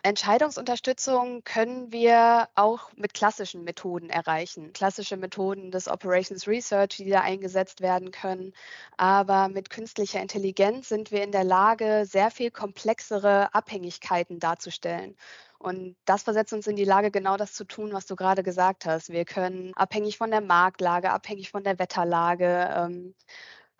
Entscheidungsunterstützung 0.02 1.44
können 1.44 1.92
wir 1.92 2.48
auch 2.56 2.92
mit 2.96 3.14
klassischen 3.14 3.64
Methoden 3.64 4.10
erreichen. 4.10 4.72
Klassische 4.74 5.16
Methoden 5.16 5.70
des 5.70 5.88
Operations 5.88 6.46
Research, 6.46 6.96
die 6.98 7.08
da 7.10 7.20
eingesetzt 7.20 7.80
werden 7.80 8.10
können. 8.10 8.52
Aber 8.98 9.48
mit 9.48 9.70
künstlicher 9.70 10.20
Intelligenz 10.20 10.88
sind 10.88 11.10
wir 11.10 11.22
in 11.22 11.32
der 11.32 11.44
Lage, 11.44 12.04
sehr 12.06 12.30
viel 12.30 12.50
komplexere 12.50 13.54
Abhängigkeiten 13.54 14.40
darzustellen. 14.40 15.16
Und 15.60 15.94
das 16.06 16.22
versetzt 16.22 16.54
uns 16.54 16.66
in 16.66 16.76
die 16.76 16.84
Lage, 16.86 17.10
genau 17.10 17.36
das 17.36 17.52
zu 17.52 17.64
tun, 17.64 17.92
was 17.92 18.06
du 18.06 18.16
gerade 18.16 18.42
gesagt 18.42 18.86
hast. 18.86 19.10
Wir 19.10 19.26
können 19.26 19.74
abhängig 19.74 20.16
von 20.16 20.30
der 20.30 20.40
Marktlage, 20.40 21.10
abhängig 21.10 21.50
von 21.50 21.62
der 21.62 21.78
Wetterlage, 21.78 22.70
ähm, 22.74 23.14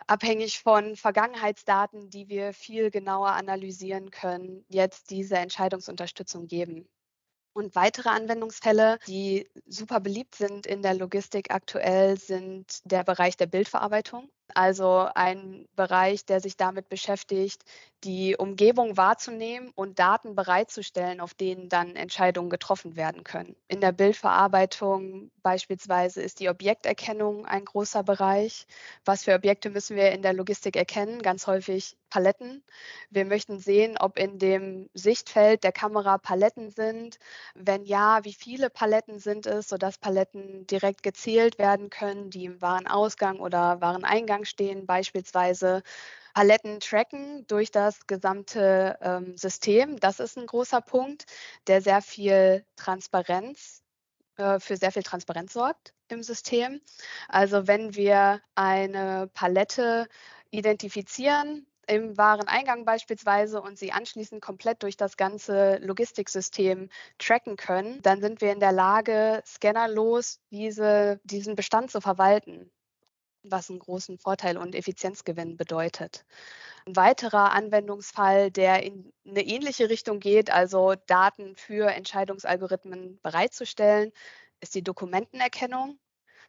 abhängig 0.07 0.61
von 0.61 0.95
Vergangenheitsdaten, 0.95 2.11
die 2.11 2.29
wir 2.29 2.53
viel 2.53 2.91
genauer 2.91 3.31
analysieren 3.31 4.11
können, 4.11 4.63
jetzt 4.69 5.09
diese 5.09 5.39
Entscheidungsunterstützung 5.39 6.49
geben. 6.49 6.87
Und 7.55 7.75
weitere 7.75 8.11
Anwendungsfälle, 8.11 8.99
die 9.07 9.49
super 9.67 10.01
beliebt 10.01 10.35
sind 10.35 10.67
in 10.67 10.83
der 10.83 10.95
Logistik 10.95 11.51
aktuell, 11.51 12.19
sind 12.19 12.81
der 12.85 13.05
Bereich 13.05 13.39
der 13.39 13.47
Bildverarbeitung. 13.47 14.31
Also 14.55 15.09
ein 15.15 15.67
Bereich, 15.77 16.25
der 16.25 16.41
sich 16.41 16.57
damit 16.57 16.89
beschäftigt, 16.89 17.63
die 18.05 18.37
Umgebung 18.37 18.97
wahrzunehmen 18.97 19.73
und 19.75 19.99
Daten 19.99 20.35
bereitzustellen, 20.35 21.21
auf 21.21 21.35
denen 21.35 21.69
dann 21.69 21.97
Entscheidungen 21.97 22.49
getroffen 22.49 22.97
werden 22.97 23.25
können. 23.25 23.57
In 23.69 23.81
der 23.81 23.93
Bildverarbeitung 23.93 25.31
beispielsweise 25.43 26.23
ist 26.23 26.41
die 26.41 26.49
Objekterkennung 26.49 27.45
ein 27.47 27.65
großer 27.65 28.03
Bereich. 28.03 28.67
Was 29.05 29.25
für 29.25 29.35
Objekte 29.35 29.71
müssen 29.71 29.97
wir 29.97 30.13
in 30.13 30.23
der 30.23 30.33
Logistik 30.33 30.77
erkennen? 30.77 31.21
Ganz 31.21 31.47
häufig 31.47 31.97
Paletten. 32.09 32.65
Wir 33.11 33.25
möchten 33.25 33.61
sehen, 33.61 33.97
ob 33.99 34.19
in 34.19 34.39
dem 34.39 34.89
Sichtfeld 34.95 35.63
der 35.63 35.73
Kamera 35.73 36.19
Paletten 36.19 36.71
sind. 36.71 37.19
Wenn 37.55 37.85
ja, 37.85 38.25
wie 38.25 38.33
viele 38.33 38.71
Paletten 38.71 39.21
sind 39.21 39.47
es, 39.47 39.69
sodass 39.69 39.99
Paletten 39.99 40.67
direkt 40.67 41.03
gezählt 41.03 41.59
werden 41.59 41.91
können, 41.91 42.31
die 42.31 42.47
im 42.47 42.61
Warenausgang 42.61 43.41
oder 43.41 43.81
Wareneingang 43.81 44.40
Eingang 44.41 44.45
stehen, 44.45 44.87
beispielsweise 44.87 45.83
Paletten 46.35 46.81
tracken 46.81 47.47
durch 47.49 47.71
das 47.71 48.07
gesamte 48.07 48.97
ähm, 49.03 49.37
System. 49.37 49.99
Das 49.99 50.21
ist 50.21 50.39
ein 50.39 50.47
großer 50.47 50.81
Punkt, 50.81 51.27
der 51.67 51.83
sehr 51.83 52.01
viel 52.03 52.65
Transparenz, 52.77 53.83
äh, 54.37 54.59
für 54.61 54.77
sehr 54.77 54.93
viel 54.93 55.03
Transparenz 55.03 55.53
sorgt 55.53 55.93
im 56.09 56.23
System. 56.23 56.81
Also 57.29 57.67
wenn 57.67 57.95
wir 57.95 58.41
eine 58.55 59.29
Palette 59.35 60.07
identifizieren, 60.51 61.67
im 61.87 62.17
Wareneingang 62.17 62.85
beispielsweise 62.85 63.61
und 63.61 63.77
sie 63.77 63.91
anschließend 63.91 64.41
komplett 64.41 64.85
durch 64.85 64.97
das 64.97 65.17
ganze 65.17 65.79
Logistiksystem 65.79 66.89
tracken 67.19 67.57
können, 67.57 68.01
dann 68.03 68.21
sind 68.21 68.41
wir 68.41 68.53
in 68.53 68.61
der 68.61 68.71
Lage, 68.71 69.43
scannerlos 69.45 70.39
diese, 70.53 71.21
diesen 71.25 71.57
Bestand 71.57 71.91
zu 71.91 72.01
verwalten 72.01 72.71
was 73.43 73.71
einen 73.71 73.79
großen 73.79 74.19
Vorteil 74.19 74.57
und 74.59 74.75
Effizienzgewinn 74.75 75.57
bedeutet. 75.57 76.25
Ein 76.87 76.97
weiterer 76.97 77.53
Anwendungsfall, 77.53 78.51
der 78.51 78.83
in 78.83 79.13
eine 79.27 79.43
ähnliche 79.43 79.89
Richtung 79.91 80.21
geht, 80.21 80.51
also 80.51 80.95
Daten 81.07 81.57
für 81.57 81.91
Entscheidungsalgorithmen 81.91 83.21
bereitzustellen, 83.23 84.13
ist 84.61 84.75
die 84.75 84.83
Dokumentenerkennung. 84.83 85.99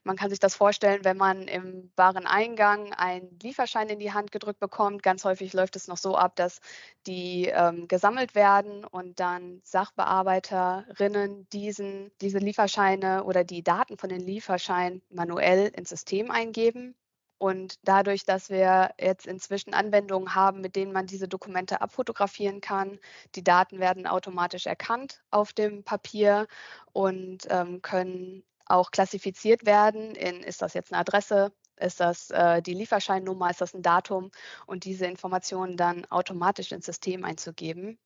Man 0.03 0.15
kann 0.17 0.31
sich 0.31 0.39
das 0.39 0.55
vorstellen, 0.55 1.03
wenn 1.05 1.17
man 1.17 1.47
im 1.47 1.91
Wareneingang 1.95 2.93
einen 2.93 3.37
Lieferschein 3.41 3.87
in 3.89 3.99
die 3.99 4.13
Hand 4.13 4.31
gedrückt 4.31 4.59
bekommt. 4.59 5.03
Ganz 5.03 5.23
häufig 5.25 5.53
läuft 5.53 5.75
es 5.75 5.87
noch 5.87 5.97
so 5.97 6.15
ab, 6.15 6.35
dass 6.35 6.59
die 7.05 7.45
ähm, 7.47 7.87
gesammelt 7.87 8.33
werden 8.33 8.83
und 8.83 9.19
dann 9.19 9.61
Sachbearbeiterinnen 9.63 11.47
diesen, 11.49 12.11
diese 12.19 12.39
Lieferscheine 12.39 13.23
oder 13.25 13.43
die 13.43 13.63
Daten 13.63 13.97
von 13.97 14.09
den 14.09 14.21
Lieferscheinen 14.21 15.03
manuell 15.09 15.67
ins 15.75 15.89
System 15.89 16.31
eingeben. 16.31 16.95
Und 17.37 17.79
dadurch, 17.83 18.23
dass 18.25 18.51
wir 18.51 18.91
jetzt 18.99 19.25
inzwischen 19.25 19.73
Anwendungen 19.73 20.35
haben, 20.35 20.61
mit 20.61 20.75
denen 20.75 20.91
man 20.93 21.07
diese 21.07 21.27
Dokumente 21.27 21.81
abfotografieren 21.81 22.61
kann, 22.61 22.99
die 23.33 23.43
Daten 23.43 23.79
werden 23.79 24.05
automatisch 24.05 24.67
erkannt 24.67 25.23
auf 25.31 25.51
dem 25.51 25.83
Papier 25.83 26.47
und 26.93 27.47
ähm, 27.49 27.81
können 27.81 28.43
auch 28.65 28.91
klassifiziert 28.91 29.65
werden 29.65 30.15
in, 30.15 30.41
ist 30.41 30.61
das 30.61 30.73
jetzt 30.73 30.91
eine 30.91 31.01
Adresse, 31.01 31.51
ist 31.77 31.99
das 31.99 32.29
äh, 32.29 32.61
die 32.61 32.73
Lieferscheinnummer, 32.73 33.49
ist 33.49 33.61
das 33.61 33.73
ein 33.73 33.81
Datum 33.81 34.31
und 34.65 34.85
diese 34.85 35.05
Informationen 35.05 35.77
dann 35.77 36.05
automatisch 36.05 36.71
ins 36.71 36.85
System 36.85 37.23
einzugeben. 37.25 37.97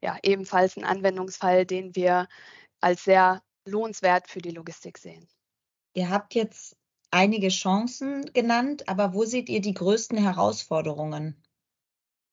Ja, 0.00 0.18
ebenfalls 0.22 0.76
ein 0.76 0.84
Anwendungsfall, 0.84 1.64
den 1.64 1.94
wir 1.94 2.28
als 2.80 3.04
sehr 3.04 3.42
lohnenswert 3.64 4.28
für 4.28 4.40
die 4.40 4.50
Logistik 4.50 4.98
sehen. 4.98 5.28
Ihr 5.94 6.10
habt 6.10 6.34
jetzt 6.34 6.76
einige 7.10 7.48
Chancen 7.48 8.32
genannt, 8.32 8.88
aber 8.88 9.14
wo 9.14 9.24
seht 9.24 9.48
ihr 9.48 9.60
die 9.60 9.74
größten 9.74 10.18
Herausforderungen? 10.18 11.42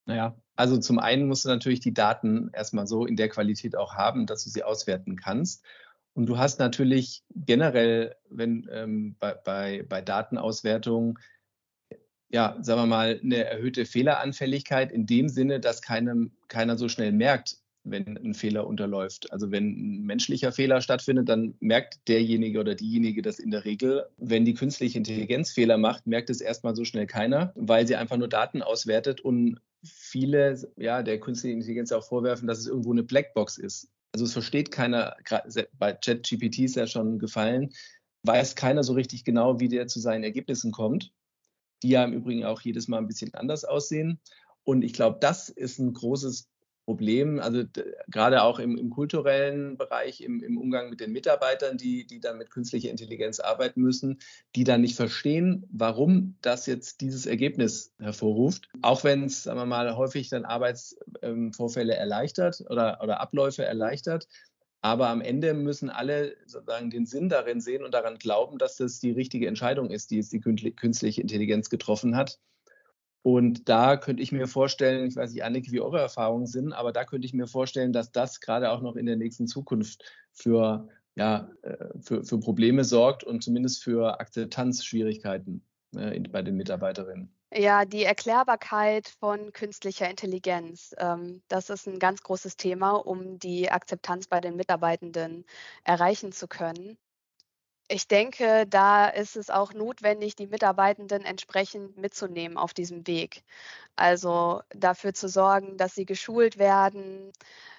Naja, 0.06 0.36
also 0.56 0.78
zum 0.78 0.98
einen 0.98 1.28
musst 1.28 1.44
du 1.44 1.48
natürlich 1.48 1.80
die 1.80 1.94
Daten 1.94 2.50
erstmal 2.52 2.86
so 2.86 3.06
in 3.06 3.16
der 3.16 3.28
Qualität 3.28 3.76
auch 3.76 3.94
haben, 3.94 4.26
dass 4.26 4.44
du 4.44 4.50
sie 4.50 4.64
auswerten 4.64 5.16
kannst. 5.16 5.64
Und 6.14 6.26
du 6.26 6.38
hast 6.38 6.58
natürlich 6.58 7.22
generell, 7.34 8.16
wenn 8.28 8.68
ähm, 8.72 9.16
bei, 9.18 9.34
bei, 9.34 9.84
bei 9.88 10.02
Datenauswertung, 10.02 11.18
ja, 12.28 12.56
sagen 12.60 12.82
wir 12.82 12.86
mal, 12.86 13.20
eine 13.22 13.44
erhöhte 13.44 13.86
Fehleranfälligkeit 13.86 14.92
in 14.92 15.06
dem 15.06 15.28
Sinne, 15.28 15.60
dass 15.60 15.82
keinem, 15.82 16.32
keiner 16.48 16.76
so 16.76 16.88
schnell 16.88 17.12
merkt, 17.12 17.58
wenn 17.84 18.16
ein 18.18 18.34
Fehler 18.34 18.66
unterläuft. 18.66 19.32
Also 19.32 19.50
wenn 19.50 19.70
ein 19.70 20.02
menschlicher 20.02 20.52
Fehler 20.52 20.80
stattfindet, 20.80 21.28
dann 21.28 21.54
merkt 21.60 22.06
derjenige 22.08 22.60
oder 22.60 22.74
diejenige 22.74 23.22
das 23.22 23.38
in 23.38 23.50
der 23.50 23.64
Regel. 23.64 24.06
Wenn 24.18 24.44
die 24.44 24.54
künstliche 24.54 24.98
Intelligenz 24.98 25.50
Fehler 25.50 25.78
macht, 25.78 26.06
merkt 26.06 26.30
es 26.30 26.40
erstmal 26.40 26.76
so 26.76 26.84
schnell 26.84 27.06
keiner, 27.06 27.52
weil 27.56 27.86
sie 27.86 27.96
einfach 27.96 28.16
nur 28.16 28.28
Daten 28.28 28.62
auswertet 28.62 29.20
und 29.20 29.60
viele 29.82 30.60
ja, 30.76 31.02
der 31.02 31.20
künstlichen 31.20 31.56
Intelligenz 31.56 31.90
auch 31.92 32.06
vorwerfen, 32.06 32.46
dass 32.46 32.58
es 32.58 32.66
irgendwo 32.66 32.92
eine 32.92 33.02
Blackbox 33.02 33.56
ist. 33.56 33.88
Also 34.12 34.24
es 34.24 34.32
versteht 34.32 34.70
keiner, 34.70 35.16
bei 35.78 35.92
ChatGPT 35.92 36.60
ist 36.60 36.76
ja 36.76 36.86
schon 36.86 37.18
gefallen, 37.18 37.70
weiß 38.24 38.54
keiner 38.56 38.82
so 38.82 38.92
richtig 38.92 39.24
genau, 39.24 39.60
wie 39.60 39.68
der 39.68 39.86
zu 39.86 40.00
seinen 40.00 40.24
Ergebnissen 40.24 40.72
kommt, 40.72 41.12
die 41.82 41.90
ja 41.90 42.04
im 42.04 42.12
Übrigen 42.12 42.44
auch 42.44 42.60
jedes 42.60 42.88
Mal 42.88 42.98
ein 42.98 43.06
bisschen 43.06 43.32
anders 43.34 43.64
aussehen. 43.64 44.20
Und 44.64 44.82
ich 44.82 44.92
glaube, 44.92 45.18
das 45.20 45.48
ist 45.48 45.78
ein 45.78 45.92
großes 45.92 46.49
Problem, 46.90 47.38
also 47.38 47.62
gerade 48.08 48.42
auch 48.42 48.58
im, 48.58 48.76
im 48.76 48.90
kulturellen 48.90 49.76
Bereich, 49.76 50.22
im, 50.22 50.42
im, 50.42 50.58
Umgang 50.58 50.90
mit 50.90 50.98
den 50.98 51.12
Mitarbeitern, 51.12 51.76
die, 51.76 52.04
die 52.04 52.18
dann 52.18 52.36
mit 52.36 52.50
künstlicher 52.50 52.90
Intelligenz 52.90 53.38
arbeiten 53.38 53.80
müssen, 53.80 54.18
die 54.56 54.64
dann 54.64 54.80
nicht 54.80 54.96
verstehen, 54.96 55.68
warum 55.70 56.34
das 56.42 56.66
jetzt 56.66 57.00
dieses 57.00 57.26
Ergebnis 57.26 57.94
hervorruft. 58.00 58.68
Auch 58.82 59.04
wenn 59.04 59.22
es, 59.22 59.44
sagen 59.44 59.60
wir 59.60 59.66
mal, 59.66 59.94
häufig 59.94 60.30
dann 60.30 60.44
Arbeitsvorfälle 60.44 61.94
erleichtert 61.94 62.64
oder, 62.68 62.98
oder 63.00 63.20
Abläufe 63.20 63.64
erleichtert. 63.64 64.26
Aber 64.80 65.10
am 65.10 65.20
Ende 65.20 65.54
müssen 65.54 65.90
alle 65.90 66.34
sozusagen 66.44 66.90
den 66.90 67.06
Sinn 67.06 67.28
darin 67.28 67.60
sehen 67.60 67.84
und 67.84 67.94
daran 67.94 68.18
glauben, 68.18 68.58
dass 68.58 68.74
das 68.74 68.98
die 68.98 69.12
richtige 69.12 69.46
Entscheidung 69.46 69.90
ist, 69.90 70.10
die 70.10 70.16
jetzt 70.16 70.32
die 70.32 70.40
künstliche 70.40 71.20
Intelligenz 71.20 71.70
getroffen 71.70 72.16
hat. 72.16 72.40
Und 73.22 73.68
da 73.68 73.96
könnte 73.96 74.22
ich 74.22 74.32
mir 74.32 74.46
vorstellen, 74.46 75.06
ich 75.06 75.16
weiß 75.16 75.32
nicht, 75.32 75.44
Annik, 75.44 75.70
wie 75.70 75.80
eure 75.80 76.00
Erfahrungen 76.00 76.46
sind, 76.46 76.72
aber 76.72 76.92
da 76.92 77.04
könnte 77.04 77.26
ich 77.26 77.34
mir 77.34 77.46
vorstellen, 77.46 77.92
dass 77.92 78.12
das 78.12 78.40
gerade 78.40 78.70
auch 78.70 78.80
noch 78.80 78.96
in 78.96 79.06
der 79.06 79.16
nächsten 79.16 79.46
Zukunft 79.46 80.04
für, 80.32 80.88
ja, 81.16 81.50
äh, 81.62 81.76
für, 82.00 82.24
für 82.24 82.40
Probleme 82.40 82.84
sorgt 82.84 83.22
und 83.24 83.42
zumindest 83.42 83.82
für 83.84 84.18
Akzeptanzschwierigkeiten 84.20 85.62
äh, 85.96 86.18
bei 86.20 86.40
den 86.42 86.56
Mitarbeiterinnen. 86.56 87.34
Ja, 87.52 87.84
die 87.84 88.04
Erklärbarkeit 88.04 89.08
von 89.08 89.52
künstlicher 89.52 90.08
Intelligenz, 90.08 90.94
ähm, 90.98 91.42
das 91.48 91.68
ist 91.68 91.88
ein 91.88 91.98
ganz 91.98 92.22
großes 92.22 92.56
Thema, 92.56 92.92
um 92.92 93.38
die 93.38 93.70
Akzeptanz 93.70 94.28
bei 94.28 94.40
den 94.40 94.56
Mitarbeitenden 94.56 95.44
erreichen 95.84 96.32
zu 96.32 96.46
können 96.46 96.96
ich 97.90 98.08
denke, 98.08 98.66
da 98.68 99.08
ist 99.08 99.36
es 99.36 99.50
auch 99.50 99.72
notwendig, 99.74 100.36
die 100.36 100.46
Mitarbeitenden 100.46 101.24
entsprechend 101.24 101.96
mitzunehmen 101.96 102.56
auf 102.56 102.72
diesem 102.72 103.04
Weg. 103.06 103.42
Also 103.96 104.62
dafür 104.70 105.12
zu 105.14 105.28
sorgen, 105.28 105.76
dass 105.76 105.94
sie 105.96 106.06
geschult 106.06 106.58
werden, 106.58 107.32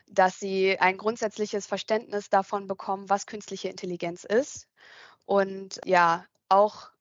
dass 0.08 0.40
sie 0.40 0.78
ein 0.80 0.98
grundsätzliches 0.98 1.66
Verständnis 1.66 2.30
davon 2.30 2.68
bekommen, 2.68 3.10
was 3.10 3.26
künstliche 3.26 3.70
Intelligenz 3.70 4.24
ist. 4.26 4.68
Und 5.26 5.80
ja, 5.86 6.26
auch 6.50 6.92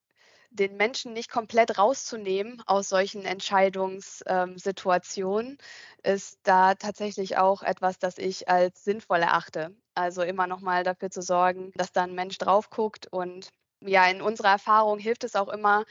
den 0.51 0.77
Menschen 0.77 1.13
nicht 1.13 1.31
komplett 1.31 1.79
rauszunehmen 1.79 2.63
aus 2.67 2.89
solchen 2.89 3.25
Entscheidungssituationen, 3.25 5.59
ist 6.05 6.39
da 6.45 6.75
tatsächlich 6.75 7.39
auch 7.39 7.63
etwas, 7.63 7.99
das 7.99 8.19
ich 8.19 8.49
als 8.49 8.85
sinnvoll 8.85 9.23
erachte. 9.23 9.75
Also 10.01 10.23
immer 10.23 10.47
noch 10.47 10.61
mal 10.61 10.83
dafür 10.83 11.11
zu 11.11 11.23
sorgen, 11.23 11.73
dass 11.77 11.93
da 11.93 12.05
ein 12.05 12.15
Mensch 12.15 12.39
drauf 12.39 12.71
guckt. 12.71 13.07
Und 13.11 13.51
ja, 13.81 14.07
in 14.09 14.23
unserer 14.23 14.49
Erfahrung 14.53 14.99
hilft 14.99 15.25
es 15.25 15.37
auch 15.37 15.49
immer, 15.49 15.85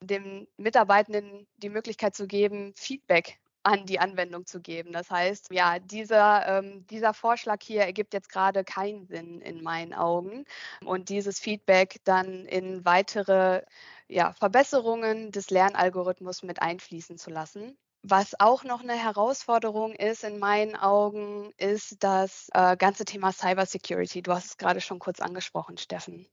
dem 0.00 0.46
Mitarbeitenden 0.58 1.46
die 1.56 1.70
Möglichkeit 1.70 2.14
zu 2.14 2.26
geben, 2.26 2.74
Feedback 2.76 3.38
an 3.62 3.86
die 3.86 3.98
Anwendung 3.98 4.46
zu 4.46 4.60
geben. 4.60 4.92
Das 4.92 5.10
heißt, 5.10 5.48
ja, 5.52 5.78
dieser, 5.78 6.46
ähm, 6.58 6.86
dieser 6.88 7.14
Vorschlag 7.14 7.62
hier 7.62 7.82
ergibt 7.82 8.14
jetzt 8.14 8.28
gerade 8.28 8.62
keinen 8.62 9.06
Sinn 9.06 9.40
in 9.40 9.62
meinen 9.62 9.94
Augen. 9.94 10.44
Und 10.84 11.08
dieses 11.08 11.40
Feedback 11.40 12.00
dann 12.04 12.44
in 12.46 12.84
weitere 12.84 13.62
ja, 14.08 14.32
Verbesserungen 14.34 15.32
des 15.32 15.50
Lernalgorithmus 15.50 16.42
mit 16.42 16.62
einfließen 16.62 17.18
zu 17.18 17.30
lassen. 17.30 17.76
Was 18.08 18.38
auch 18.38 18.62
noch 18.62 18.82
eine 18.82 18.94
Herausforderung 18.94 19.92
ist 19.92 20.22
in 20.22 20.38
meinen 20.38 20.76
Augen, 20.76 21.52
ist 21.56 22.04
das 22.04 22.48
äh, 22.54 22.76
ganze 22.76 23.04
Thema 23.04 23.32
Cybersecurity. 23.32 24.22
Du 24.22 24.32
hast 24.32 24.46
es 24.46 24.56
gerade 24.58 24.80
schon 24.80 25.00
kurz 25.00 25.18
angesprochen, 25.18 25.76
Steffen. 25.76 26.28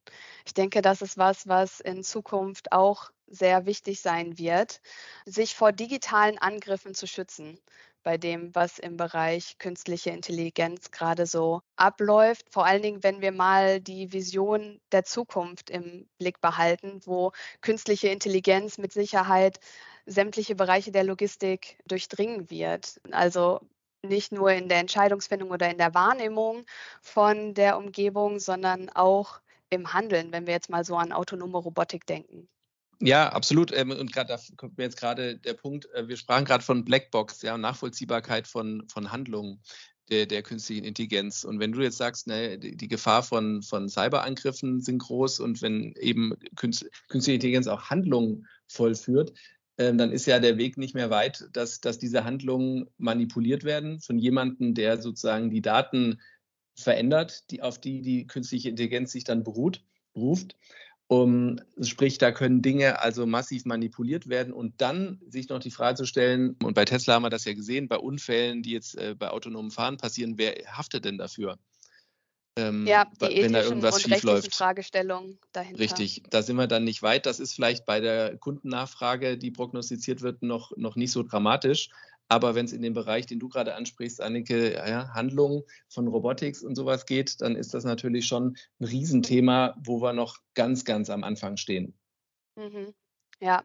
Ich 0.46 0.53
denke, 0.53 0.84
das 0.84 1.01
ist 1.01 1.18
was, 1.18 1.48
was 1.48 1.80
in 1.80 2.03
Zukunft 2.03 2.72
auch 2.72 3.10
sehr 3.25 3.65
wichtig 3.65 4.01
sein 4.01 4.38
wird, 4.38 4.82
sich 5.25 5.56
vor 5.56 5.72
digitalen 5.72 6.38
Angriffen 6.38 6.94
zu 6.94 7.08
schützen 7.08 7.60
bei 8.03 8.20
dem, 8.20 8.53
was 8.53 8.77
im 8.77 8.98
Bereich 8.98 9.58
künstliche 9.58 10.12
Intelligenz 10.12 10.92
gerade 10.92 11.25
so 11.25 11.62
abläuft. 11.75 12.46
Vor 12.51 12.68
allen 12.68 12.84
Dingen, 12.84 13.01
wenn 13.01 13.22
wir 13.22 13.32
mal 13.32 13.82
die 13.82 14.13
Vision 14.13 14.80
der 14.92 15.06
Zukunft 15.06 15.72
im 15.72 16.08
Blick 16.20 16.39
behalten, 16.39 17.01
wo 17.06 17.32
künstliche 17.62 18.10
Intelligenz 18.10 18.77
mit 18.77 18.92
Sicherheit 18.94 19.60
sämtliche 20.06 20.56
Bereiche 20.56 20.92
der 20.92 21.04
Logistik 21.04 21.78
durchdringen 21.86 22.50
wird. 22.50 23.00
Also 23.12 23.62
nicht 24.02 24.32
nur 24.32 24.52
in 24.52 24.68
der 24.70 24.80
Entscheidungsfindung 24.80 25.52
oder 25.52 25.70
in 25.70 25.78
der 25.78 25.94
Wahrnehmung 25.94 26.66
von 27.02 27.54
der 27.54 27.78
Umgebung, 27.78 28.40
sondern 28.40 28.90
auch 28.90 29.40
im 29.70 29.94
Handeln, 29.94 30.32
wenn 30.32 30.46
wir 30.46 30.54
jetzt 30.54 30.70
mal 30.70 30.86
so 30.86 30.98
an 30.98 31.12
autonome 31.12 31.58
Robotik 31.58 32.06
denken. 32.06 32.48
Ja, 33.00 33.30
absolut. 33.30 33.74
Ähm, 33.74 33.92
und 33.92 34.14
gerade 34.14 34.28
da 34.28 34.40
kommt 34.56 34.78
mir 34.78 34.86
jetzt 34.86 34.98
gerade 34.98 35.38
der 35.38 35.56
Punkt, 35.56 35.92
äh, 35.94 36.08
wir 36.08 36.16
sprachen 36.16 36.46
gerade 36.46 36.64
von 36.64 36.86
Blackbox, 36.86 37.42
ja, 37.42 37.58
Nachvollziehbarkeit 37.58 38.48
von, 38.48 38.88
von 38.88 39.12
Handlungen 39.12 39.62
der, 40.10 40.26
der 40.26 40.44
künstlichen 40.44 40.86
Intelligenz. 40.86 41.44
Und 41.44 41.60
wenn 41.60 41.72
du 41.72 41.82
jetzt 41.82 41.98
sagst, 41.98 42.28
ne, 42.28 42.58
die, 42.58 42.88
Gefahr 42.88 43.24
von, 43.24 43.62
von 43.62 43.90
Cyberangriffen 43.90 44.82
sind 44.82 45.00
groß 45.00 45.40
und 45.40 45.62
wenn 45.62 45.94
eben 46.00 46.34
künstliche 46.56 47.34
Intelligenz 47.34 47.68
auch 47.68 47.90
Handlungen 47.90 48.48
vollführt, 48.68 49.34
dann 49.77 50.12
ist 50.12 50.25
ja 50.27 50.39
der 50.39 50.58
Weg 50.58 50.77
nicht 50.77 50.94
mehr 50.94 51.10
weit, 51.10 51.50
dass, 51.53 51.82
dass 51.82 51.98
diese 51.98 52.24
Handlungen 52.24 52.89
manipuliert 52.98 53.63
werden 53.63 54.00
von 54.00 54.20
jemandem, 54.20 54.74
der 54.74 55.01
sozusagen 55.01 55.50
die 55.50 55.62
Daten 55.62 56.20
verändert, 56.75 57.50
die, 57.51 57.62
auf 57.62 57.80
die 57.80 58.01
die 58.01 58.27
künstliche 58.27 58.70
Intelligenz 58.70 59.12
sich 59.12 59.24
dann 59.24 59.44
beruht, 59.44 59.84
beruft. 60.13 60.56
Um, 61.08 61.60
sprich, 61.82 62.18
da 62.18 62.32
können 62.32 62.62
Dinge 62.62 63.01
also 63.01 63.25
massiv 63.25 63.65
manipuliert 63.65 64.30
werden 64.30 64.53
und 64.53 64.82
dann 64.82 65.20
sich 65.27 65.50
noch 65.50 65.60
die 65.60 65.70
Frage 65.70 65.98
zu 65.98 66.06
stellen, 66.06 66.56
und 66.63 66.74
bei 66.74 66.86
Tesla 66.86 67.15
haben 67.15 67.24
wir 67.24 67.30
das 67.30 67.46
ja 67.46 67.53
gesehen, 67.53 67.88
bei 67.88 67.98
Unfällen, 67.98 68.63
die 68.63 68.72
jetzt 68.72 68.98
äh, 68.98 69.13
bei 69.13 69.30
autonomen 69.30 69.70
Fahren 69.70 69.98
passieren, 69.98 70.38
wer 70.38 70.56
haftet 70.65 71.06
denn 71.06 71.18
dafür? 71.18 71.60
Ähm, 72.56 72.86
ja, 72.86 73.06
die 73.06 73.42
wenn 73.42 73.54
da 73.54 73.64
irgendwas 73.64 74.02
schief 74.02 74.22
läuft. 74.22 74.54
Fragestellungen 74.54 75.40
dahinter. 75.54 75.80
Richtig, 75.80 76.24
da 76.30 76.44
sind 76.44 76.56
wir 76.56 76.68
dann 76.68 76.84
nicht 76.84 77.02
weit. 77.02 77.26
Das 77.26 77.40
ist 77.40 77.54
vielleicht 77.54 77.86
bei 77.86 78.00
der 78.00 78.38
Kundennachfrage, 78.38 79.38
die 79.38 79.50
prognostiziert 79.50 80.22
wird, 80.22 80.44
noch, 80.44 80.72
noch 80.78 80.96
nicht 80.96 81.12
so 81.12 81.24
dramatisch. 81.24 81.90
Aber 82.30 82.56
wenn 82.56 82.66
es 82.66 82.74
in 82.74 82.82
den 82.82 82.94
Bereich, 82.94 83.26
den 83.26 83.40
du 83.40 83.50
gerade 83.50 83.76
ansprichst, 83.76 84.22
Annike, 84.22 84.74
ja, 84.74 85.10
Handlungen 85.14 85.64
von 85.90 86.08
Robotics 86.08 86.64
und 86.64 86.76
sowas 86.76 87.06
geht, 87.06 87.42
dann 87.42 87.56
ist 87.56 87.74
das 87.74 87.84
natürlich 87.84 88.28
schon 88.28 88.58
ein 88.80 88.86
Riesenthema, 88.86 89.76
wo 89.84 90.02
wir 90.02 90.14
noch 90.14 90.38
ganz, 90.54 90.86
ganz 90.86 91.10
am 91.10 91.24
Anfang 91.24 91.58
stehen. 91.58 91.94
Mhm. 92.56 92.94
Ja. 93.40 93.64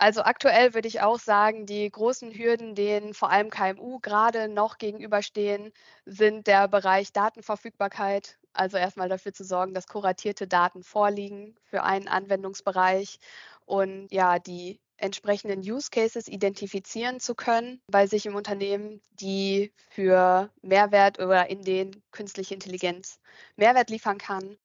Also 0.00 0.22
aktuell 0.22 0.74
würde 0.74 0.86
ich 0.86 1.00
auch 1.00 1.18
sagen, 1.18 1.66
die 1.66 1.90
großen 1.90 2.32
Hürden, 2.32 2.76
denen 2.76 3.14
vor 3.14 3.30
allem 3.30 3.50
KMU 3.50 3.98
gerade 3.98 4.48
noch 4.48 4.78
gegenüberstehen, 4.78 5.72
sind 6.06 6.46
der 6.46 6.68
Bereich 6.68 7.12
Datenverfügbarkeit. 7.12 8.38
Also 8.52 8.76
erstmal 8.76 9.08
dafür 9.08 9.32
zu 9.32 9.44
sorgen, 9.44 9.74
dass 9.74 9.88
kuratierte 9.88 10.46
Daten 10.46 10.84
vorliegen 10.84 11.56
für 11.64 11.82
einen 11.82 12.06
Anwendungsbereich 12.06 13.18
und 13.66 14.08
ja, 14.12 14.38
die 14.38 14.80
entsprechenden 14.98 15.60
Use 15.60 15.90
Cases 15.90 16.28
identifizieren 16.28 17.20
zu 17.20 17.34
können 17.34 17.80
bei 17.88 18.06
sich 18.06 18.26
im 18.26 18.34
Unternehmen, 18.36 19.00
die 19.12 19.72
für 19.90 20.50
Mehrwert 20.62 21.18
oder 21.18 21.50
in 21.50 21.62
den 21.62 22.02
künstliche 22.12 22.54
Intelligenz 22.54 23.20
Mehrwert 23.56 23.90
liefern 23.90 24.18
kann. 24.18 24.58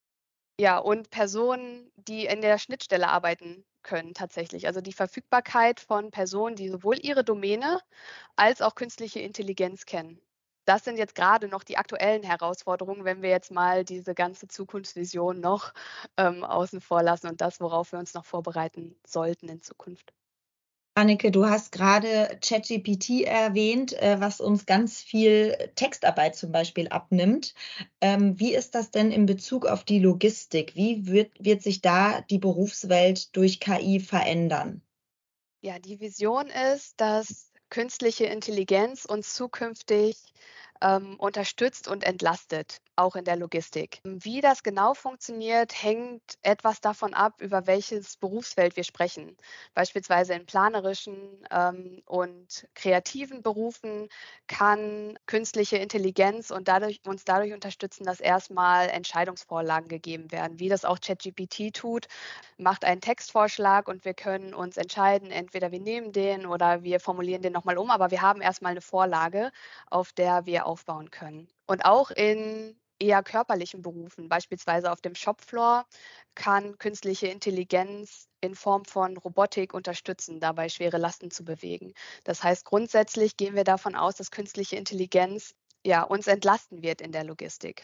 Ja, 0.60 0.78
und 0.80 1.10
Personen, 1.12 1.92
die 1.96 2.26
in 2.26 2.42
der 2.42 2.58
Schnittstelle 2.60 3.08
arbeiten 3.10 3.66
können 3.84 4.14
tatsächlich. 4.16 4.66
Also 4.68 4.82
die 4.82 4.94
Verfügbarkeit 4.94 5.80
von 5.80 6.10
Personen, 6.12 6.56
die 6.56 6.70
sowohl 6.70 6.98
ihre 7.00 7.24
Domäne 7.24 7.80
als 8.36 8.62
auch 8.62 8.76
künstliche 8.76 9.20
Intelligenz 9.20 9.86
kennen. 9.86 10.22
Das 10.66 10.86
sind 10.86 10.98
jetzt 10.98 11.16
gerade 11.16 11.48
noch 11.50 11.64
die 11.64 11.78
aktuellen 11.78 12.24
Herausforderungen, 12.24 13.06
wenn 13.06 13.22
wir 13.22 13.30
jetzt 13.30 13.52
mal 13.52 13.84
diese 13.86 14.16
ganze 14.16 14.48
Zukunftsvision 14.48 15.40
noch 15.42 15.74
ähm, 16.18 16.44
außen 16.44 16.82
vor 16.82 17.04
lassen 17.04 17.28
und 17.28 17.42
das, 17.42 17.60
worauf 17.62 17.92
wir 17.92 18.00
uns 18.00 18.14
noch 18.16 18.26
vorbereiten 18.26 18.96
sollten 19.06 19.50
in 19.50 19.62
Zukunft. 19.62 20.14
Annike, 20.96 21.32
du 21.32 21.48
hast 21.48 21.72
gerade 21.72 22.38
ChatGPT 22.40 23.22
erwähnt, 23.22 23.94
äh, 23.94 24.20
was 24.20 24.40
uns 24.40 24.68
ganz 24.68 25.02
viel 25.02 25.58
Textarbeit 25.76 26.36
zum 26.36 26.52
Beispiel 26.52 26.88
abnimmt. 26.90 27.56
Ähm, 28.00 28.40
wie 28.40 28.54
ist 28.54 28.76
das 28.76 28.92
denn 28.92 29.12
in 29.12 29.26
Bezug 29.26 29.66
auf 29.66 29.84
die 29.84 29.98
Logistik? 29.98 30.76
Wie 30.76 31.08
wird, 31.08 31.32
wird 31.44 31.64
sich 31.64 31.82
da 31.82 32.22
die 32.22 32.38
Berufswelt 32.38 33.36
durch 33.36 33.60
KI 33.60 34.00
verändern? 34.00 34.84
Ja, 35.62 35.80
die 35.80 36.00
Vision 36.00 36.48
ist, 36.48 37.02
dass 37.02 37.52
künstliche 37.70 38.26
Intelligenz 38.26 39.06
uns 39.06 39.34
zukünftig 39.34 40.18
ähm, 40.84 41.16
unterstützt 41.18 41.88
und 41.88 42.04
entlastet, 42.04 42.82
auch 42.96 43.16
in 43.16 43.24
der 43.24 43.38
Logistik. 43.38 44.00
Wie 44.04 44.42
das 44.42 44.62
genau 44.62 44.94
funktioniert, 44.94 45.82
hängt 45.82 46.22
etwas 46.44 46.82
davon 46.82 47.14
ab, 47.14 47.42
über 47.42 47.66
welches 47.66 48.18
Berufsfeld 48.18 48.76
wir 48.76 48.84
sprechen. 48.84 49.38
Beispielsweise 49.74 50.34
in 50.34 50.46
planerischen 50.46 51.46
ähm, 51.50 52.02
und 52.06 52.68
kreativen 52.76 53.42
Berufen 53.42 54.10
kann 54.48 55.18
künstliche 55.26 55.78
Intelligenz 55.78 56.52
und 56.52 56.68
dadurch, 56.68 57.00
uns 57.08 57.24
dadurch 57.24 57.54
unterstützen, 57.54 58.04
dass 58.04 58.20
erstmal 58.20 58.90
Entscheidungsvorlagen 58.90 59.88
gegeben 59.88 60.32
werden, 60.32 60.60
wie 60.60 60.70
das 60.70 60.84
auch 60.86 61.00
ChatGPT 61.00 61.74
tut, 61.74 62.08
macht 62.58 62.84
einen 62.84 63.02
Textvorschlag 63.02 63.88
und 63.88 64.04
wir 64.04 64.14
können 64.14 64.54
uns 64.54 64.76
entscheiden, 64.78 65.32
entweder 65.32 65.72
wir 65.72 65.80
nehmen 65.80 66.12
den 66.12 66.46
oder 66.46 66.84
wir 66.84 67.00
formulieren 67.00 67.42
den 67.42 67.54
nochmal 67.54 67.78
um, 67.78 67.90
aber 67.90 68.12
wir 68.12 68.22
haben 68.22 68.42
erstmal 68.42 68.72
eine 68.72 68.82
Vorlage, 68.82 69.52
auf 69.90 70.12
der 70.12 70.46
wir 70.46 70.66
aufbauen 70.74 71.12
können. 71.12 71.48
Und 71.68 71.86
auch 71.86 72.10
in 72.12 72.76
eher 73.00 73.22
körperlichen 73.22 73.82
Berufen, 73.82 74.30
beispielsweise 74.30 74.92
auf 74.92 75.02
dem 75.02 75.14
Shopfloor, 75.16 75.86
kann 76.36 76.78
künstliche 76.80 77.28
Intelligenz 77.28 78.28
in 78.42 78.56
Form 78.56 78.86
von 78.86 79.18
Robotik 79.18 79.74
unterstützen, 79.74 80.40
dabei 80.40 80.70
schwere 80.70 80.98
Lasten 80.98 81.30
zu 81.30 81.46
bewegen. 81.46 81.94
Das 82.24 82.44
heißt, 82.44 82.66
grundsätzlich 82.66 83.38
gehen 83.38 83.56
wir 83.56 83.64
davon 83.64 83.96
aus, 83.96 84.16
dass 84.16 84.32
künstliche 84.32 84.76
Intelligenz 84.78 85.54
ja, 85.86 86.04
uns 86.04 86.28
entlasten 86.28 86.82
wird 86.82 87.02
in 87.02 87.12
der 87.12 87.24
Logistik. 87.24 87.84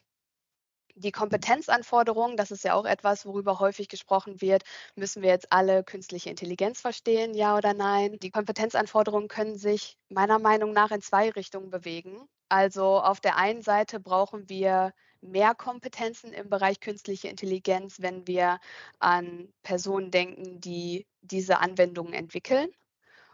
Die 0.96 1.12
Kompetenzanforderungen, 1.12 2.36
das 2.36 2.52
ist 2.52 2.64
ja 2.64 2.74
auch 2.74 2.86
etwas, 2.86 3.26
worüber 3.26 3.60
häufig 3.60 3.88
gesprochen 3.88 4.42
wird. 4.42 4.64
Müssen 4.96 5.22
wir 5.22 5.30
jetzt 5.30 5.52
alle 5.52 5.84
künstliche 5.84 6.30
Intelligenz 6.30 6.82
verstehen, 6.82 7.34
ja 7.36 7.56
oder 7.56 7.74
nein? 7.74 8.18
Die 8.20 8.32
Kompetenzanforderungen 8.32 9.30
können 9.30 9.58
sich 9.58 9.98
meiner 10.10 10.40
Meinung 10.40 10.74
nach 10.74 10.92
in 10.92 11.02
zwei 11.02 11.30
Richtungen 11.30 11.70
bewegen. 11.70 12.28
Also 12.50 13.00
auf 13.00 13.20
der 13.20 13.38
einen 13.38 13.62
Seite 13.62 14.00
brauchen 14.00 14.50
wir 14.50 14.94
mehr 15.22 15.54
Kompetenzen 15.56 16.34
im 16.34 16.50
Bereich 16.50 16.80
künstliche 16.80 17.28
Intelligenz, 17.28 18.02
wenn 18.02 18.26
wir 18.28 18.60
an 19.00 19.54
Personen 19.64 20.12
denken, 20.12 20.60
die 20.60 21.08
diese 21.22 21.60
Anwendungen 21.60 22.14
entwickeln 22.14 22.70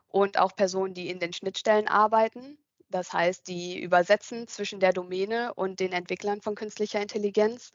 und 0.08 0.38
auch 0.40 0.56
Personen, 0.56 0.94
die 0.94 1.10
in 1.10 1.20
den 1.20 1.34
Schnittstellen 1.34 1.88
arbeiten. 1.88 2.58
Das 2.90 3.14
heißt, 3.14 3.48
die 3.48 3.80
übersetzen 3.80 4.48
zwischen 4.48 4.80
der 4.80 4.94
Domäne 4.94 5.54
und 5.54 5.80
den 5.80 5.92
Entwicklern 5.94 6.42
von 6.42 6.56
künstlicher 6.56 7.02
Intelligenz. 7.02 7.72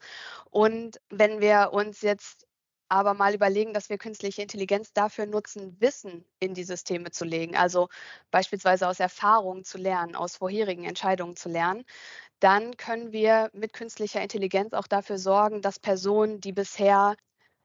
Und 0.49 0.99
wenn 1.09 1.41
wir 1.41 1.71
uns 1.73 2.01
jetzt 2.01 2.47
aber 2.91 3.13
mal 3.13 3.33
überlegen, 3.33 3.73
dass 3.73 3.89
wir 3.89 3.97
künstliche 3.97 4.41
Intelligenz 4.41 4.91
dafür 4.93 5.25
nutzen, 5.25 5.79
Wissen 5.79 6.25
in 6.39 6.53
die 6.53 6.65
Systeme 6.65 7.11
zu 7.11 7.23
legen, 7.25 7.55
also 7.55 7.87
beispielsweise 8.31 8.87
aus 8.87 8.99
Erfahrungen 8.99 9.63
zu 9.63 9.77
lernen, 9.77 10.15
aus 10.15 10.35
vorherigen 10.35 10.83
Entscheidungen 10.83 11.37
zu 11.37 11.47
lernen, 11.49 11.85
dann 12.41 12.77
können 12.77 13.13
wir 13.13 13.49
mit 13.53 13.73
künstlicher 13.73 14.21
Intelligenz 14.21 14.73
auch 14.73 14.87
dafür 14.87 15.17
sorgen, 15.17 15.61
dass 15.61 15.79
Personen, 15.79 16.41
die 16.41 16.51
bisher 16.51 17.15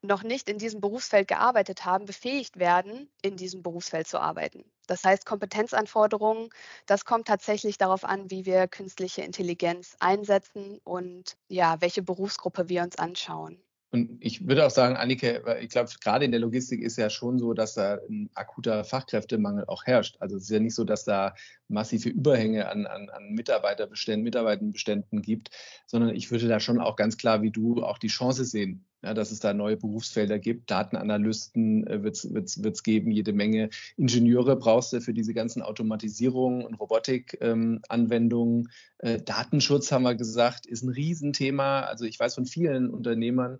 noch 0.02 0.22
nicht 0.22 0.48
in 0.48 0.58
diesem 0.58 0.80
Berufsfeld 0.80 1.28
gearbeitet 1.28 1.84
haben, 1.84 2.04
befähigt 2.06 2.58
werden, 2.58 3.10
in 3.22 3.36
diesem 3.36 3.62
Berufsfeld 3.62 4.06
zu 4.06 4.20
arbeiten. 4.20 4.64
Das 4.86 5.04
heißt, 5.04 5.26
Kompetenzanforderungen, 5.26 6.50
das 6.86 7.04
kommt 7.04 7.26
tatsächlich 7.26 7.78
darauf 7.78 8.04
an, 8.04 8.30
wie 8.30 8.46
wir 8.46 8.68
künstliche 8.68 9.22
Intelligenz 9.22 9.96
einsetzen 9.98 10.80
und 10.84 11.36
ja, 11.48 11.80
welche 11.80 12.02
Berufsgruppe 12.02 12.68
wir 12.68 12.82
uns 12.82 12.96
anschauen. 12.96 13.60
Und 13.90 14.18
ich 14.20 14.46
würde 14.46 14.66
auch 14.66 14.70
sagen, 14.70 14.96
Annike, 14.96 15.42
ich 15.60 15.68
glaube, 15.68 15.90
gerade 16.02 16.24
in 16.24 16.32
der 16.32 16.40
Logistik 16.40 16.82
ist 16.82 16.98
ja 16.98 17.08
schon 17.08 17.38
so, 17.38 17.54
dass 17.54 17.74
da 17.74 17.98
ein 18.08 18.30
akuter 18.34 18.84
Fachkräftemangel 18.84 19.64
auch 19.68 19.84
herrscht. 19.86 20.16
Also 20.20 20.36
es 20.36 20.44
ist 20.44 20.50
ja 20.50 20.58
nicht 20.58 20.74
so, 20.74 20.84
dass 20.84 21.04
da 21.04 21.34
massive 21.68 22.08
Überhänge 22.08 22.68
an, 22.68 22.86
an, 22.86 23.08
an 23.08 23.30
Mitarbeiterbeständen, 23.30 24.24
Mitarbeiterbeständen 24.24 25.22
gibt, 25.22 25.50
sondern 25.86 26.14
ich 26.14 26.30
würde 26.30 26.48
da 26.48 26.58
schon 26.58 26.80
auch 26.80 26.96
ganz 26.96 27.16
klar 27.16 27.42
wie 27.42 27.52
du 27.52 27.82
auch 27.84 27.98
die 27.98 28.08
Chance 28.08 28.44
sehen, 28.44 28.84
ja, 29.02 29.14
dass 29.14 29.30
es 29.30 29.40
da 29.40 29.54
neue 29.54 29.76
Berufsfelder 29.76 30.38
gibt. 30.38 30.70
Datenanalysten 30.70 31.86
äh, 31.86 32.02
wird 32.02 32.16
es 32.74 32.82
geben, 32.82 33.10
jede 33.10 33.32
Menge 33.32 33.70
Ingenieure 33.96 34.56
brauchst 34.56 34.92
du 34.92 35.00
für 35.00 35.14
diese 35.14 35.34
ganzen 35.34 35.62
Automatisierungen 35.62 36.64
und 36.64 36.74
Robotik-Anwendungen. 36.74 38.68
Ähm, 39.00 39.16
äh, 39.16 39.22
Datenschutz, 39.22 39.92
haben 39.92 40.02
wir 40.02 40.14
gesagt, 40.14 40.66
ist 40.66 40.82
ein 40.82 40.88
Riesenthema. 40.90 41.80
Also 41.80 42.04
ich 42.04 42.18
weiß 42.18 42.34
von 42.34 42.46
vielen 42.46 42.90
Unternehmern, 42.90 43.58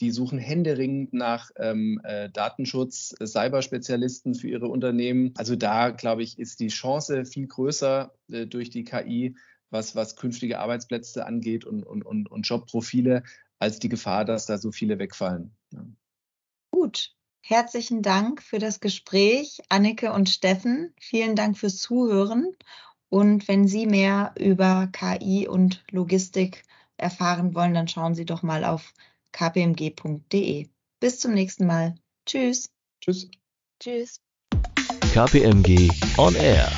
die 0.00 0.10
suchen 0.10 0.38
händeringend 0.38 1.12
nach 1.12 1.50
ähm, 1.56 2.00
äh, 2.04 2.28
Datenschutz, 2.30 3.14
äh, 3.20 3.26
Cyberspezialisten 3.26 4.34
für 4.34 4.48
ihre 4.48 4.68
Unternehmen. 4.68 5.32
Also 5.36 5.56
da, 5.56 5.90
glaube 5.90 6.22
ich, 6.22 6.38
ist 6.38 6.60
die 6.60 6.68
Chance 6.68 7.24
viel 7.24 7.46
größer 7.46 8.12
äh, 8.30 8.46
durch 8.46 8.70
die 8.70 8.84
KI, 8.84 9.36
was, 9.70 9.94
was 9.96 10.16
künftige 10.16 10.58
Arbeitsplätze 10.58 11.26
angeht 11.26 11.64
und, 11.64 11.84
und, 11.84 12.04
und, 12.04 12.30
und 12.30 12.42
Jobprofile, 12.48 13.22
als 13.58 13.78
die 13.78 13.88
Gefahr, 13.88 14.24
dass 14.24 14.46
da 14.46 14.58
so 14.58 14.72
viele 14.72 14.98
wegfallen. 14.98 15.54
Ja. 15.72 15.84
Gut. 16.70 17.14
Herzlichen 17.46 18.00
Dank 18.00 18.42
für 18.42 18.58
das 18.58 18.80
Gespräch, 18.80 19.60
Annike 19.68 20.12
und 20.12 20.30
Steffen. 20.30 20.94
Vielen 20.98 21.36
Dank 21.36 21.58
fürs 21.58 21.76
Zuhören. 21.76 22.56
Und 23.10 23.48
wenn 23.48 23.68
Sie 23.68 23.86
mehr 23.86 24.34
über 24.38 24.88
KI 24.90 25.46
und 25.46 25.84
Logistik 25.90 26.64
erfahren 26.96 27.54
wollen, 27.54 27.74
dann 27.74 27.86
schauen 27.86 28.14
Sie 28.14 28.24
doch 28.24 28.42
mal 28.42 28.64
auf 28.64 28.94
kpmg.de. 29.32 30.68
Bis 31.00 31.20
zum 31.20 31.34
nächsten 31.34 31.66
Mal. 31.66 31.96
Tschüss. 32.24 32.70
Tschüss. 33.02 33.28
Tschüss. 33.78 34.20
KPMG 35.12 35.90
On 36.16 36.34
Air. 36.34 36.72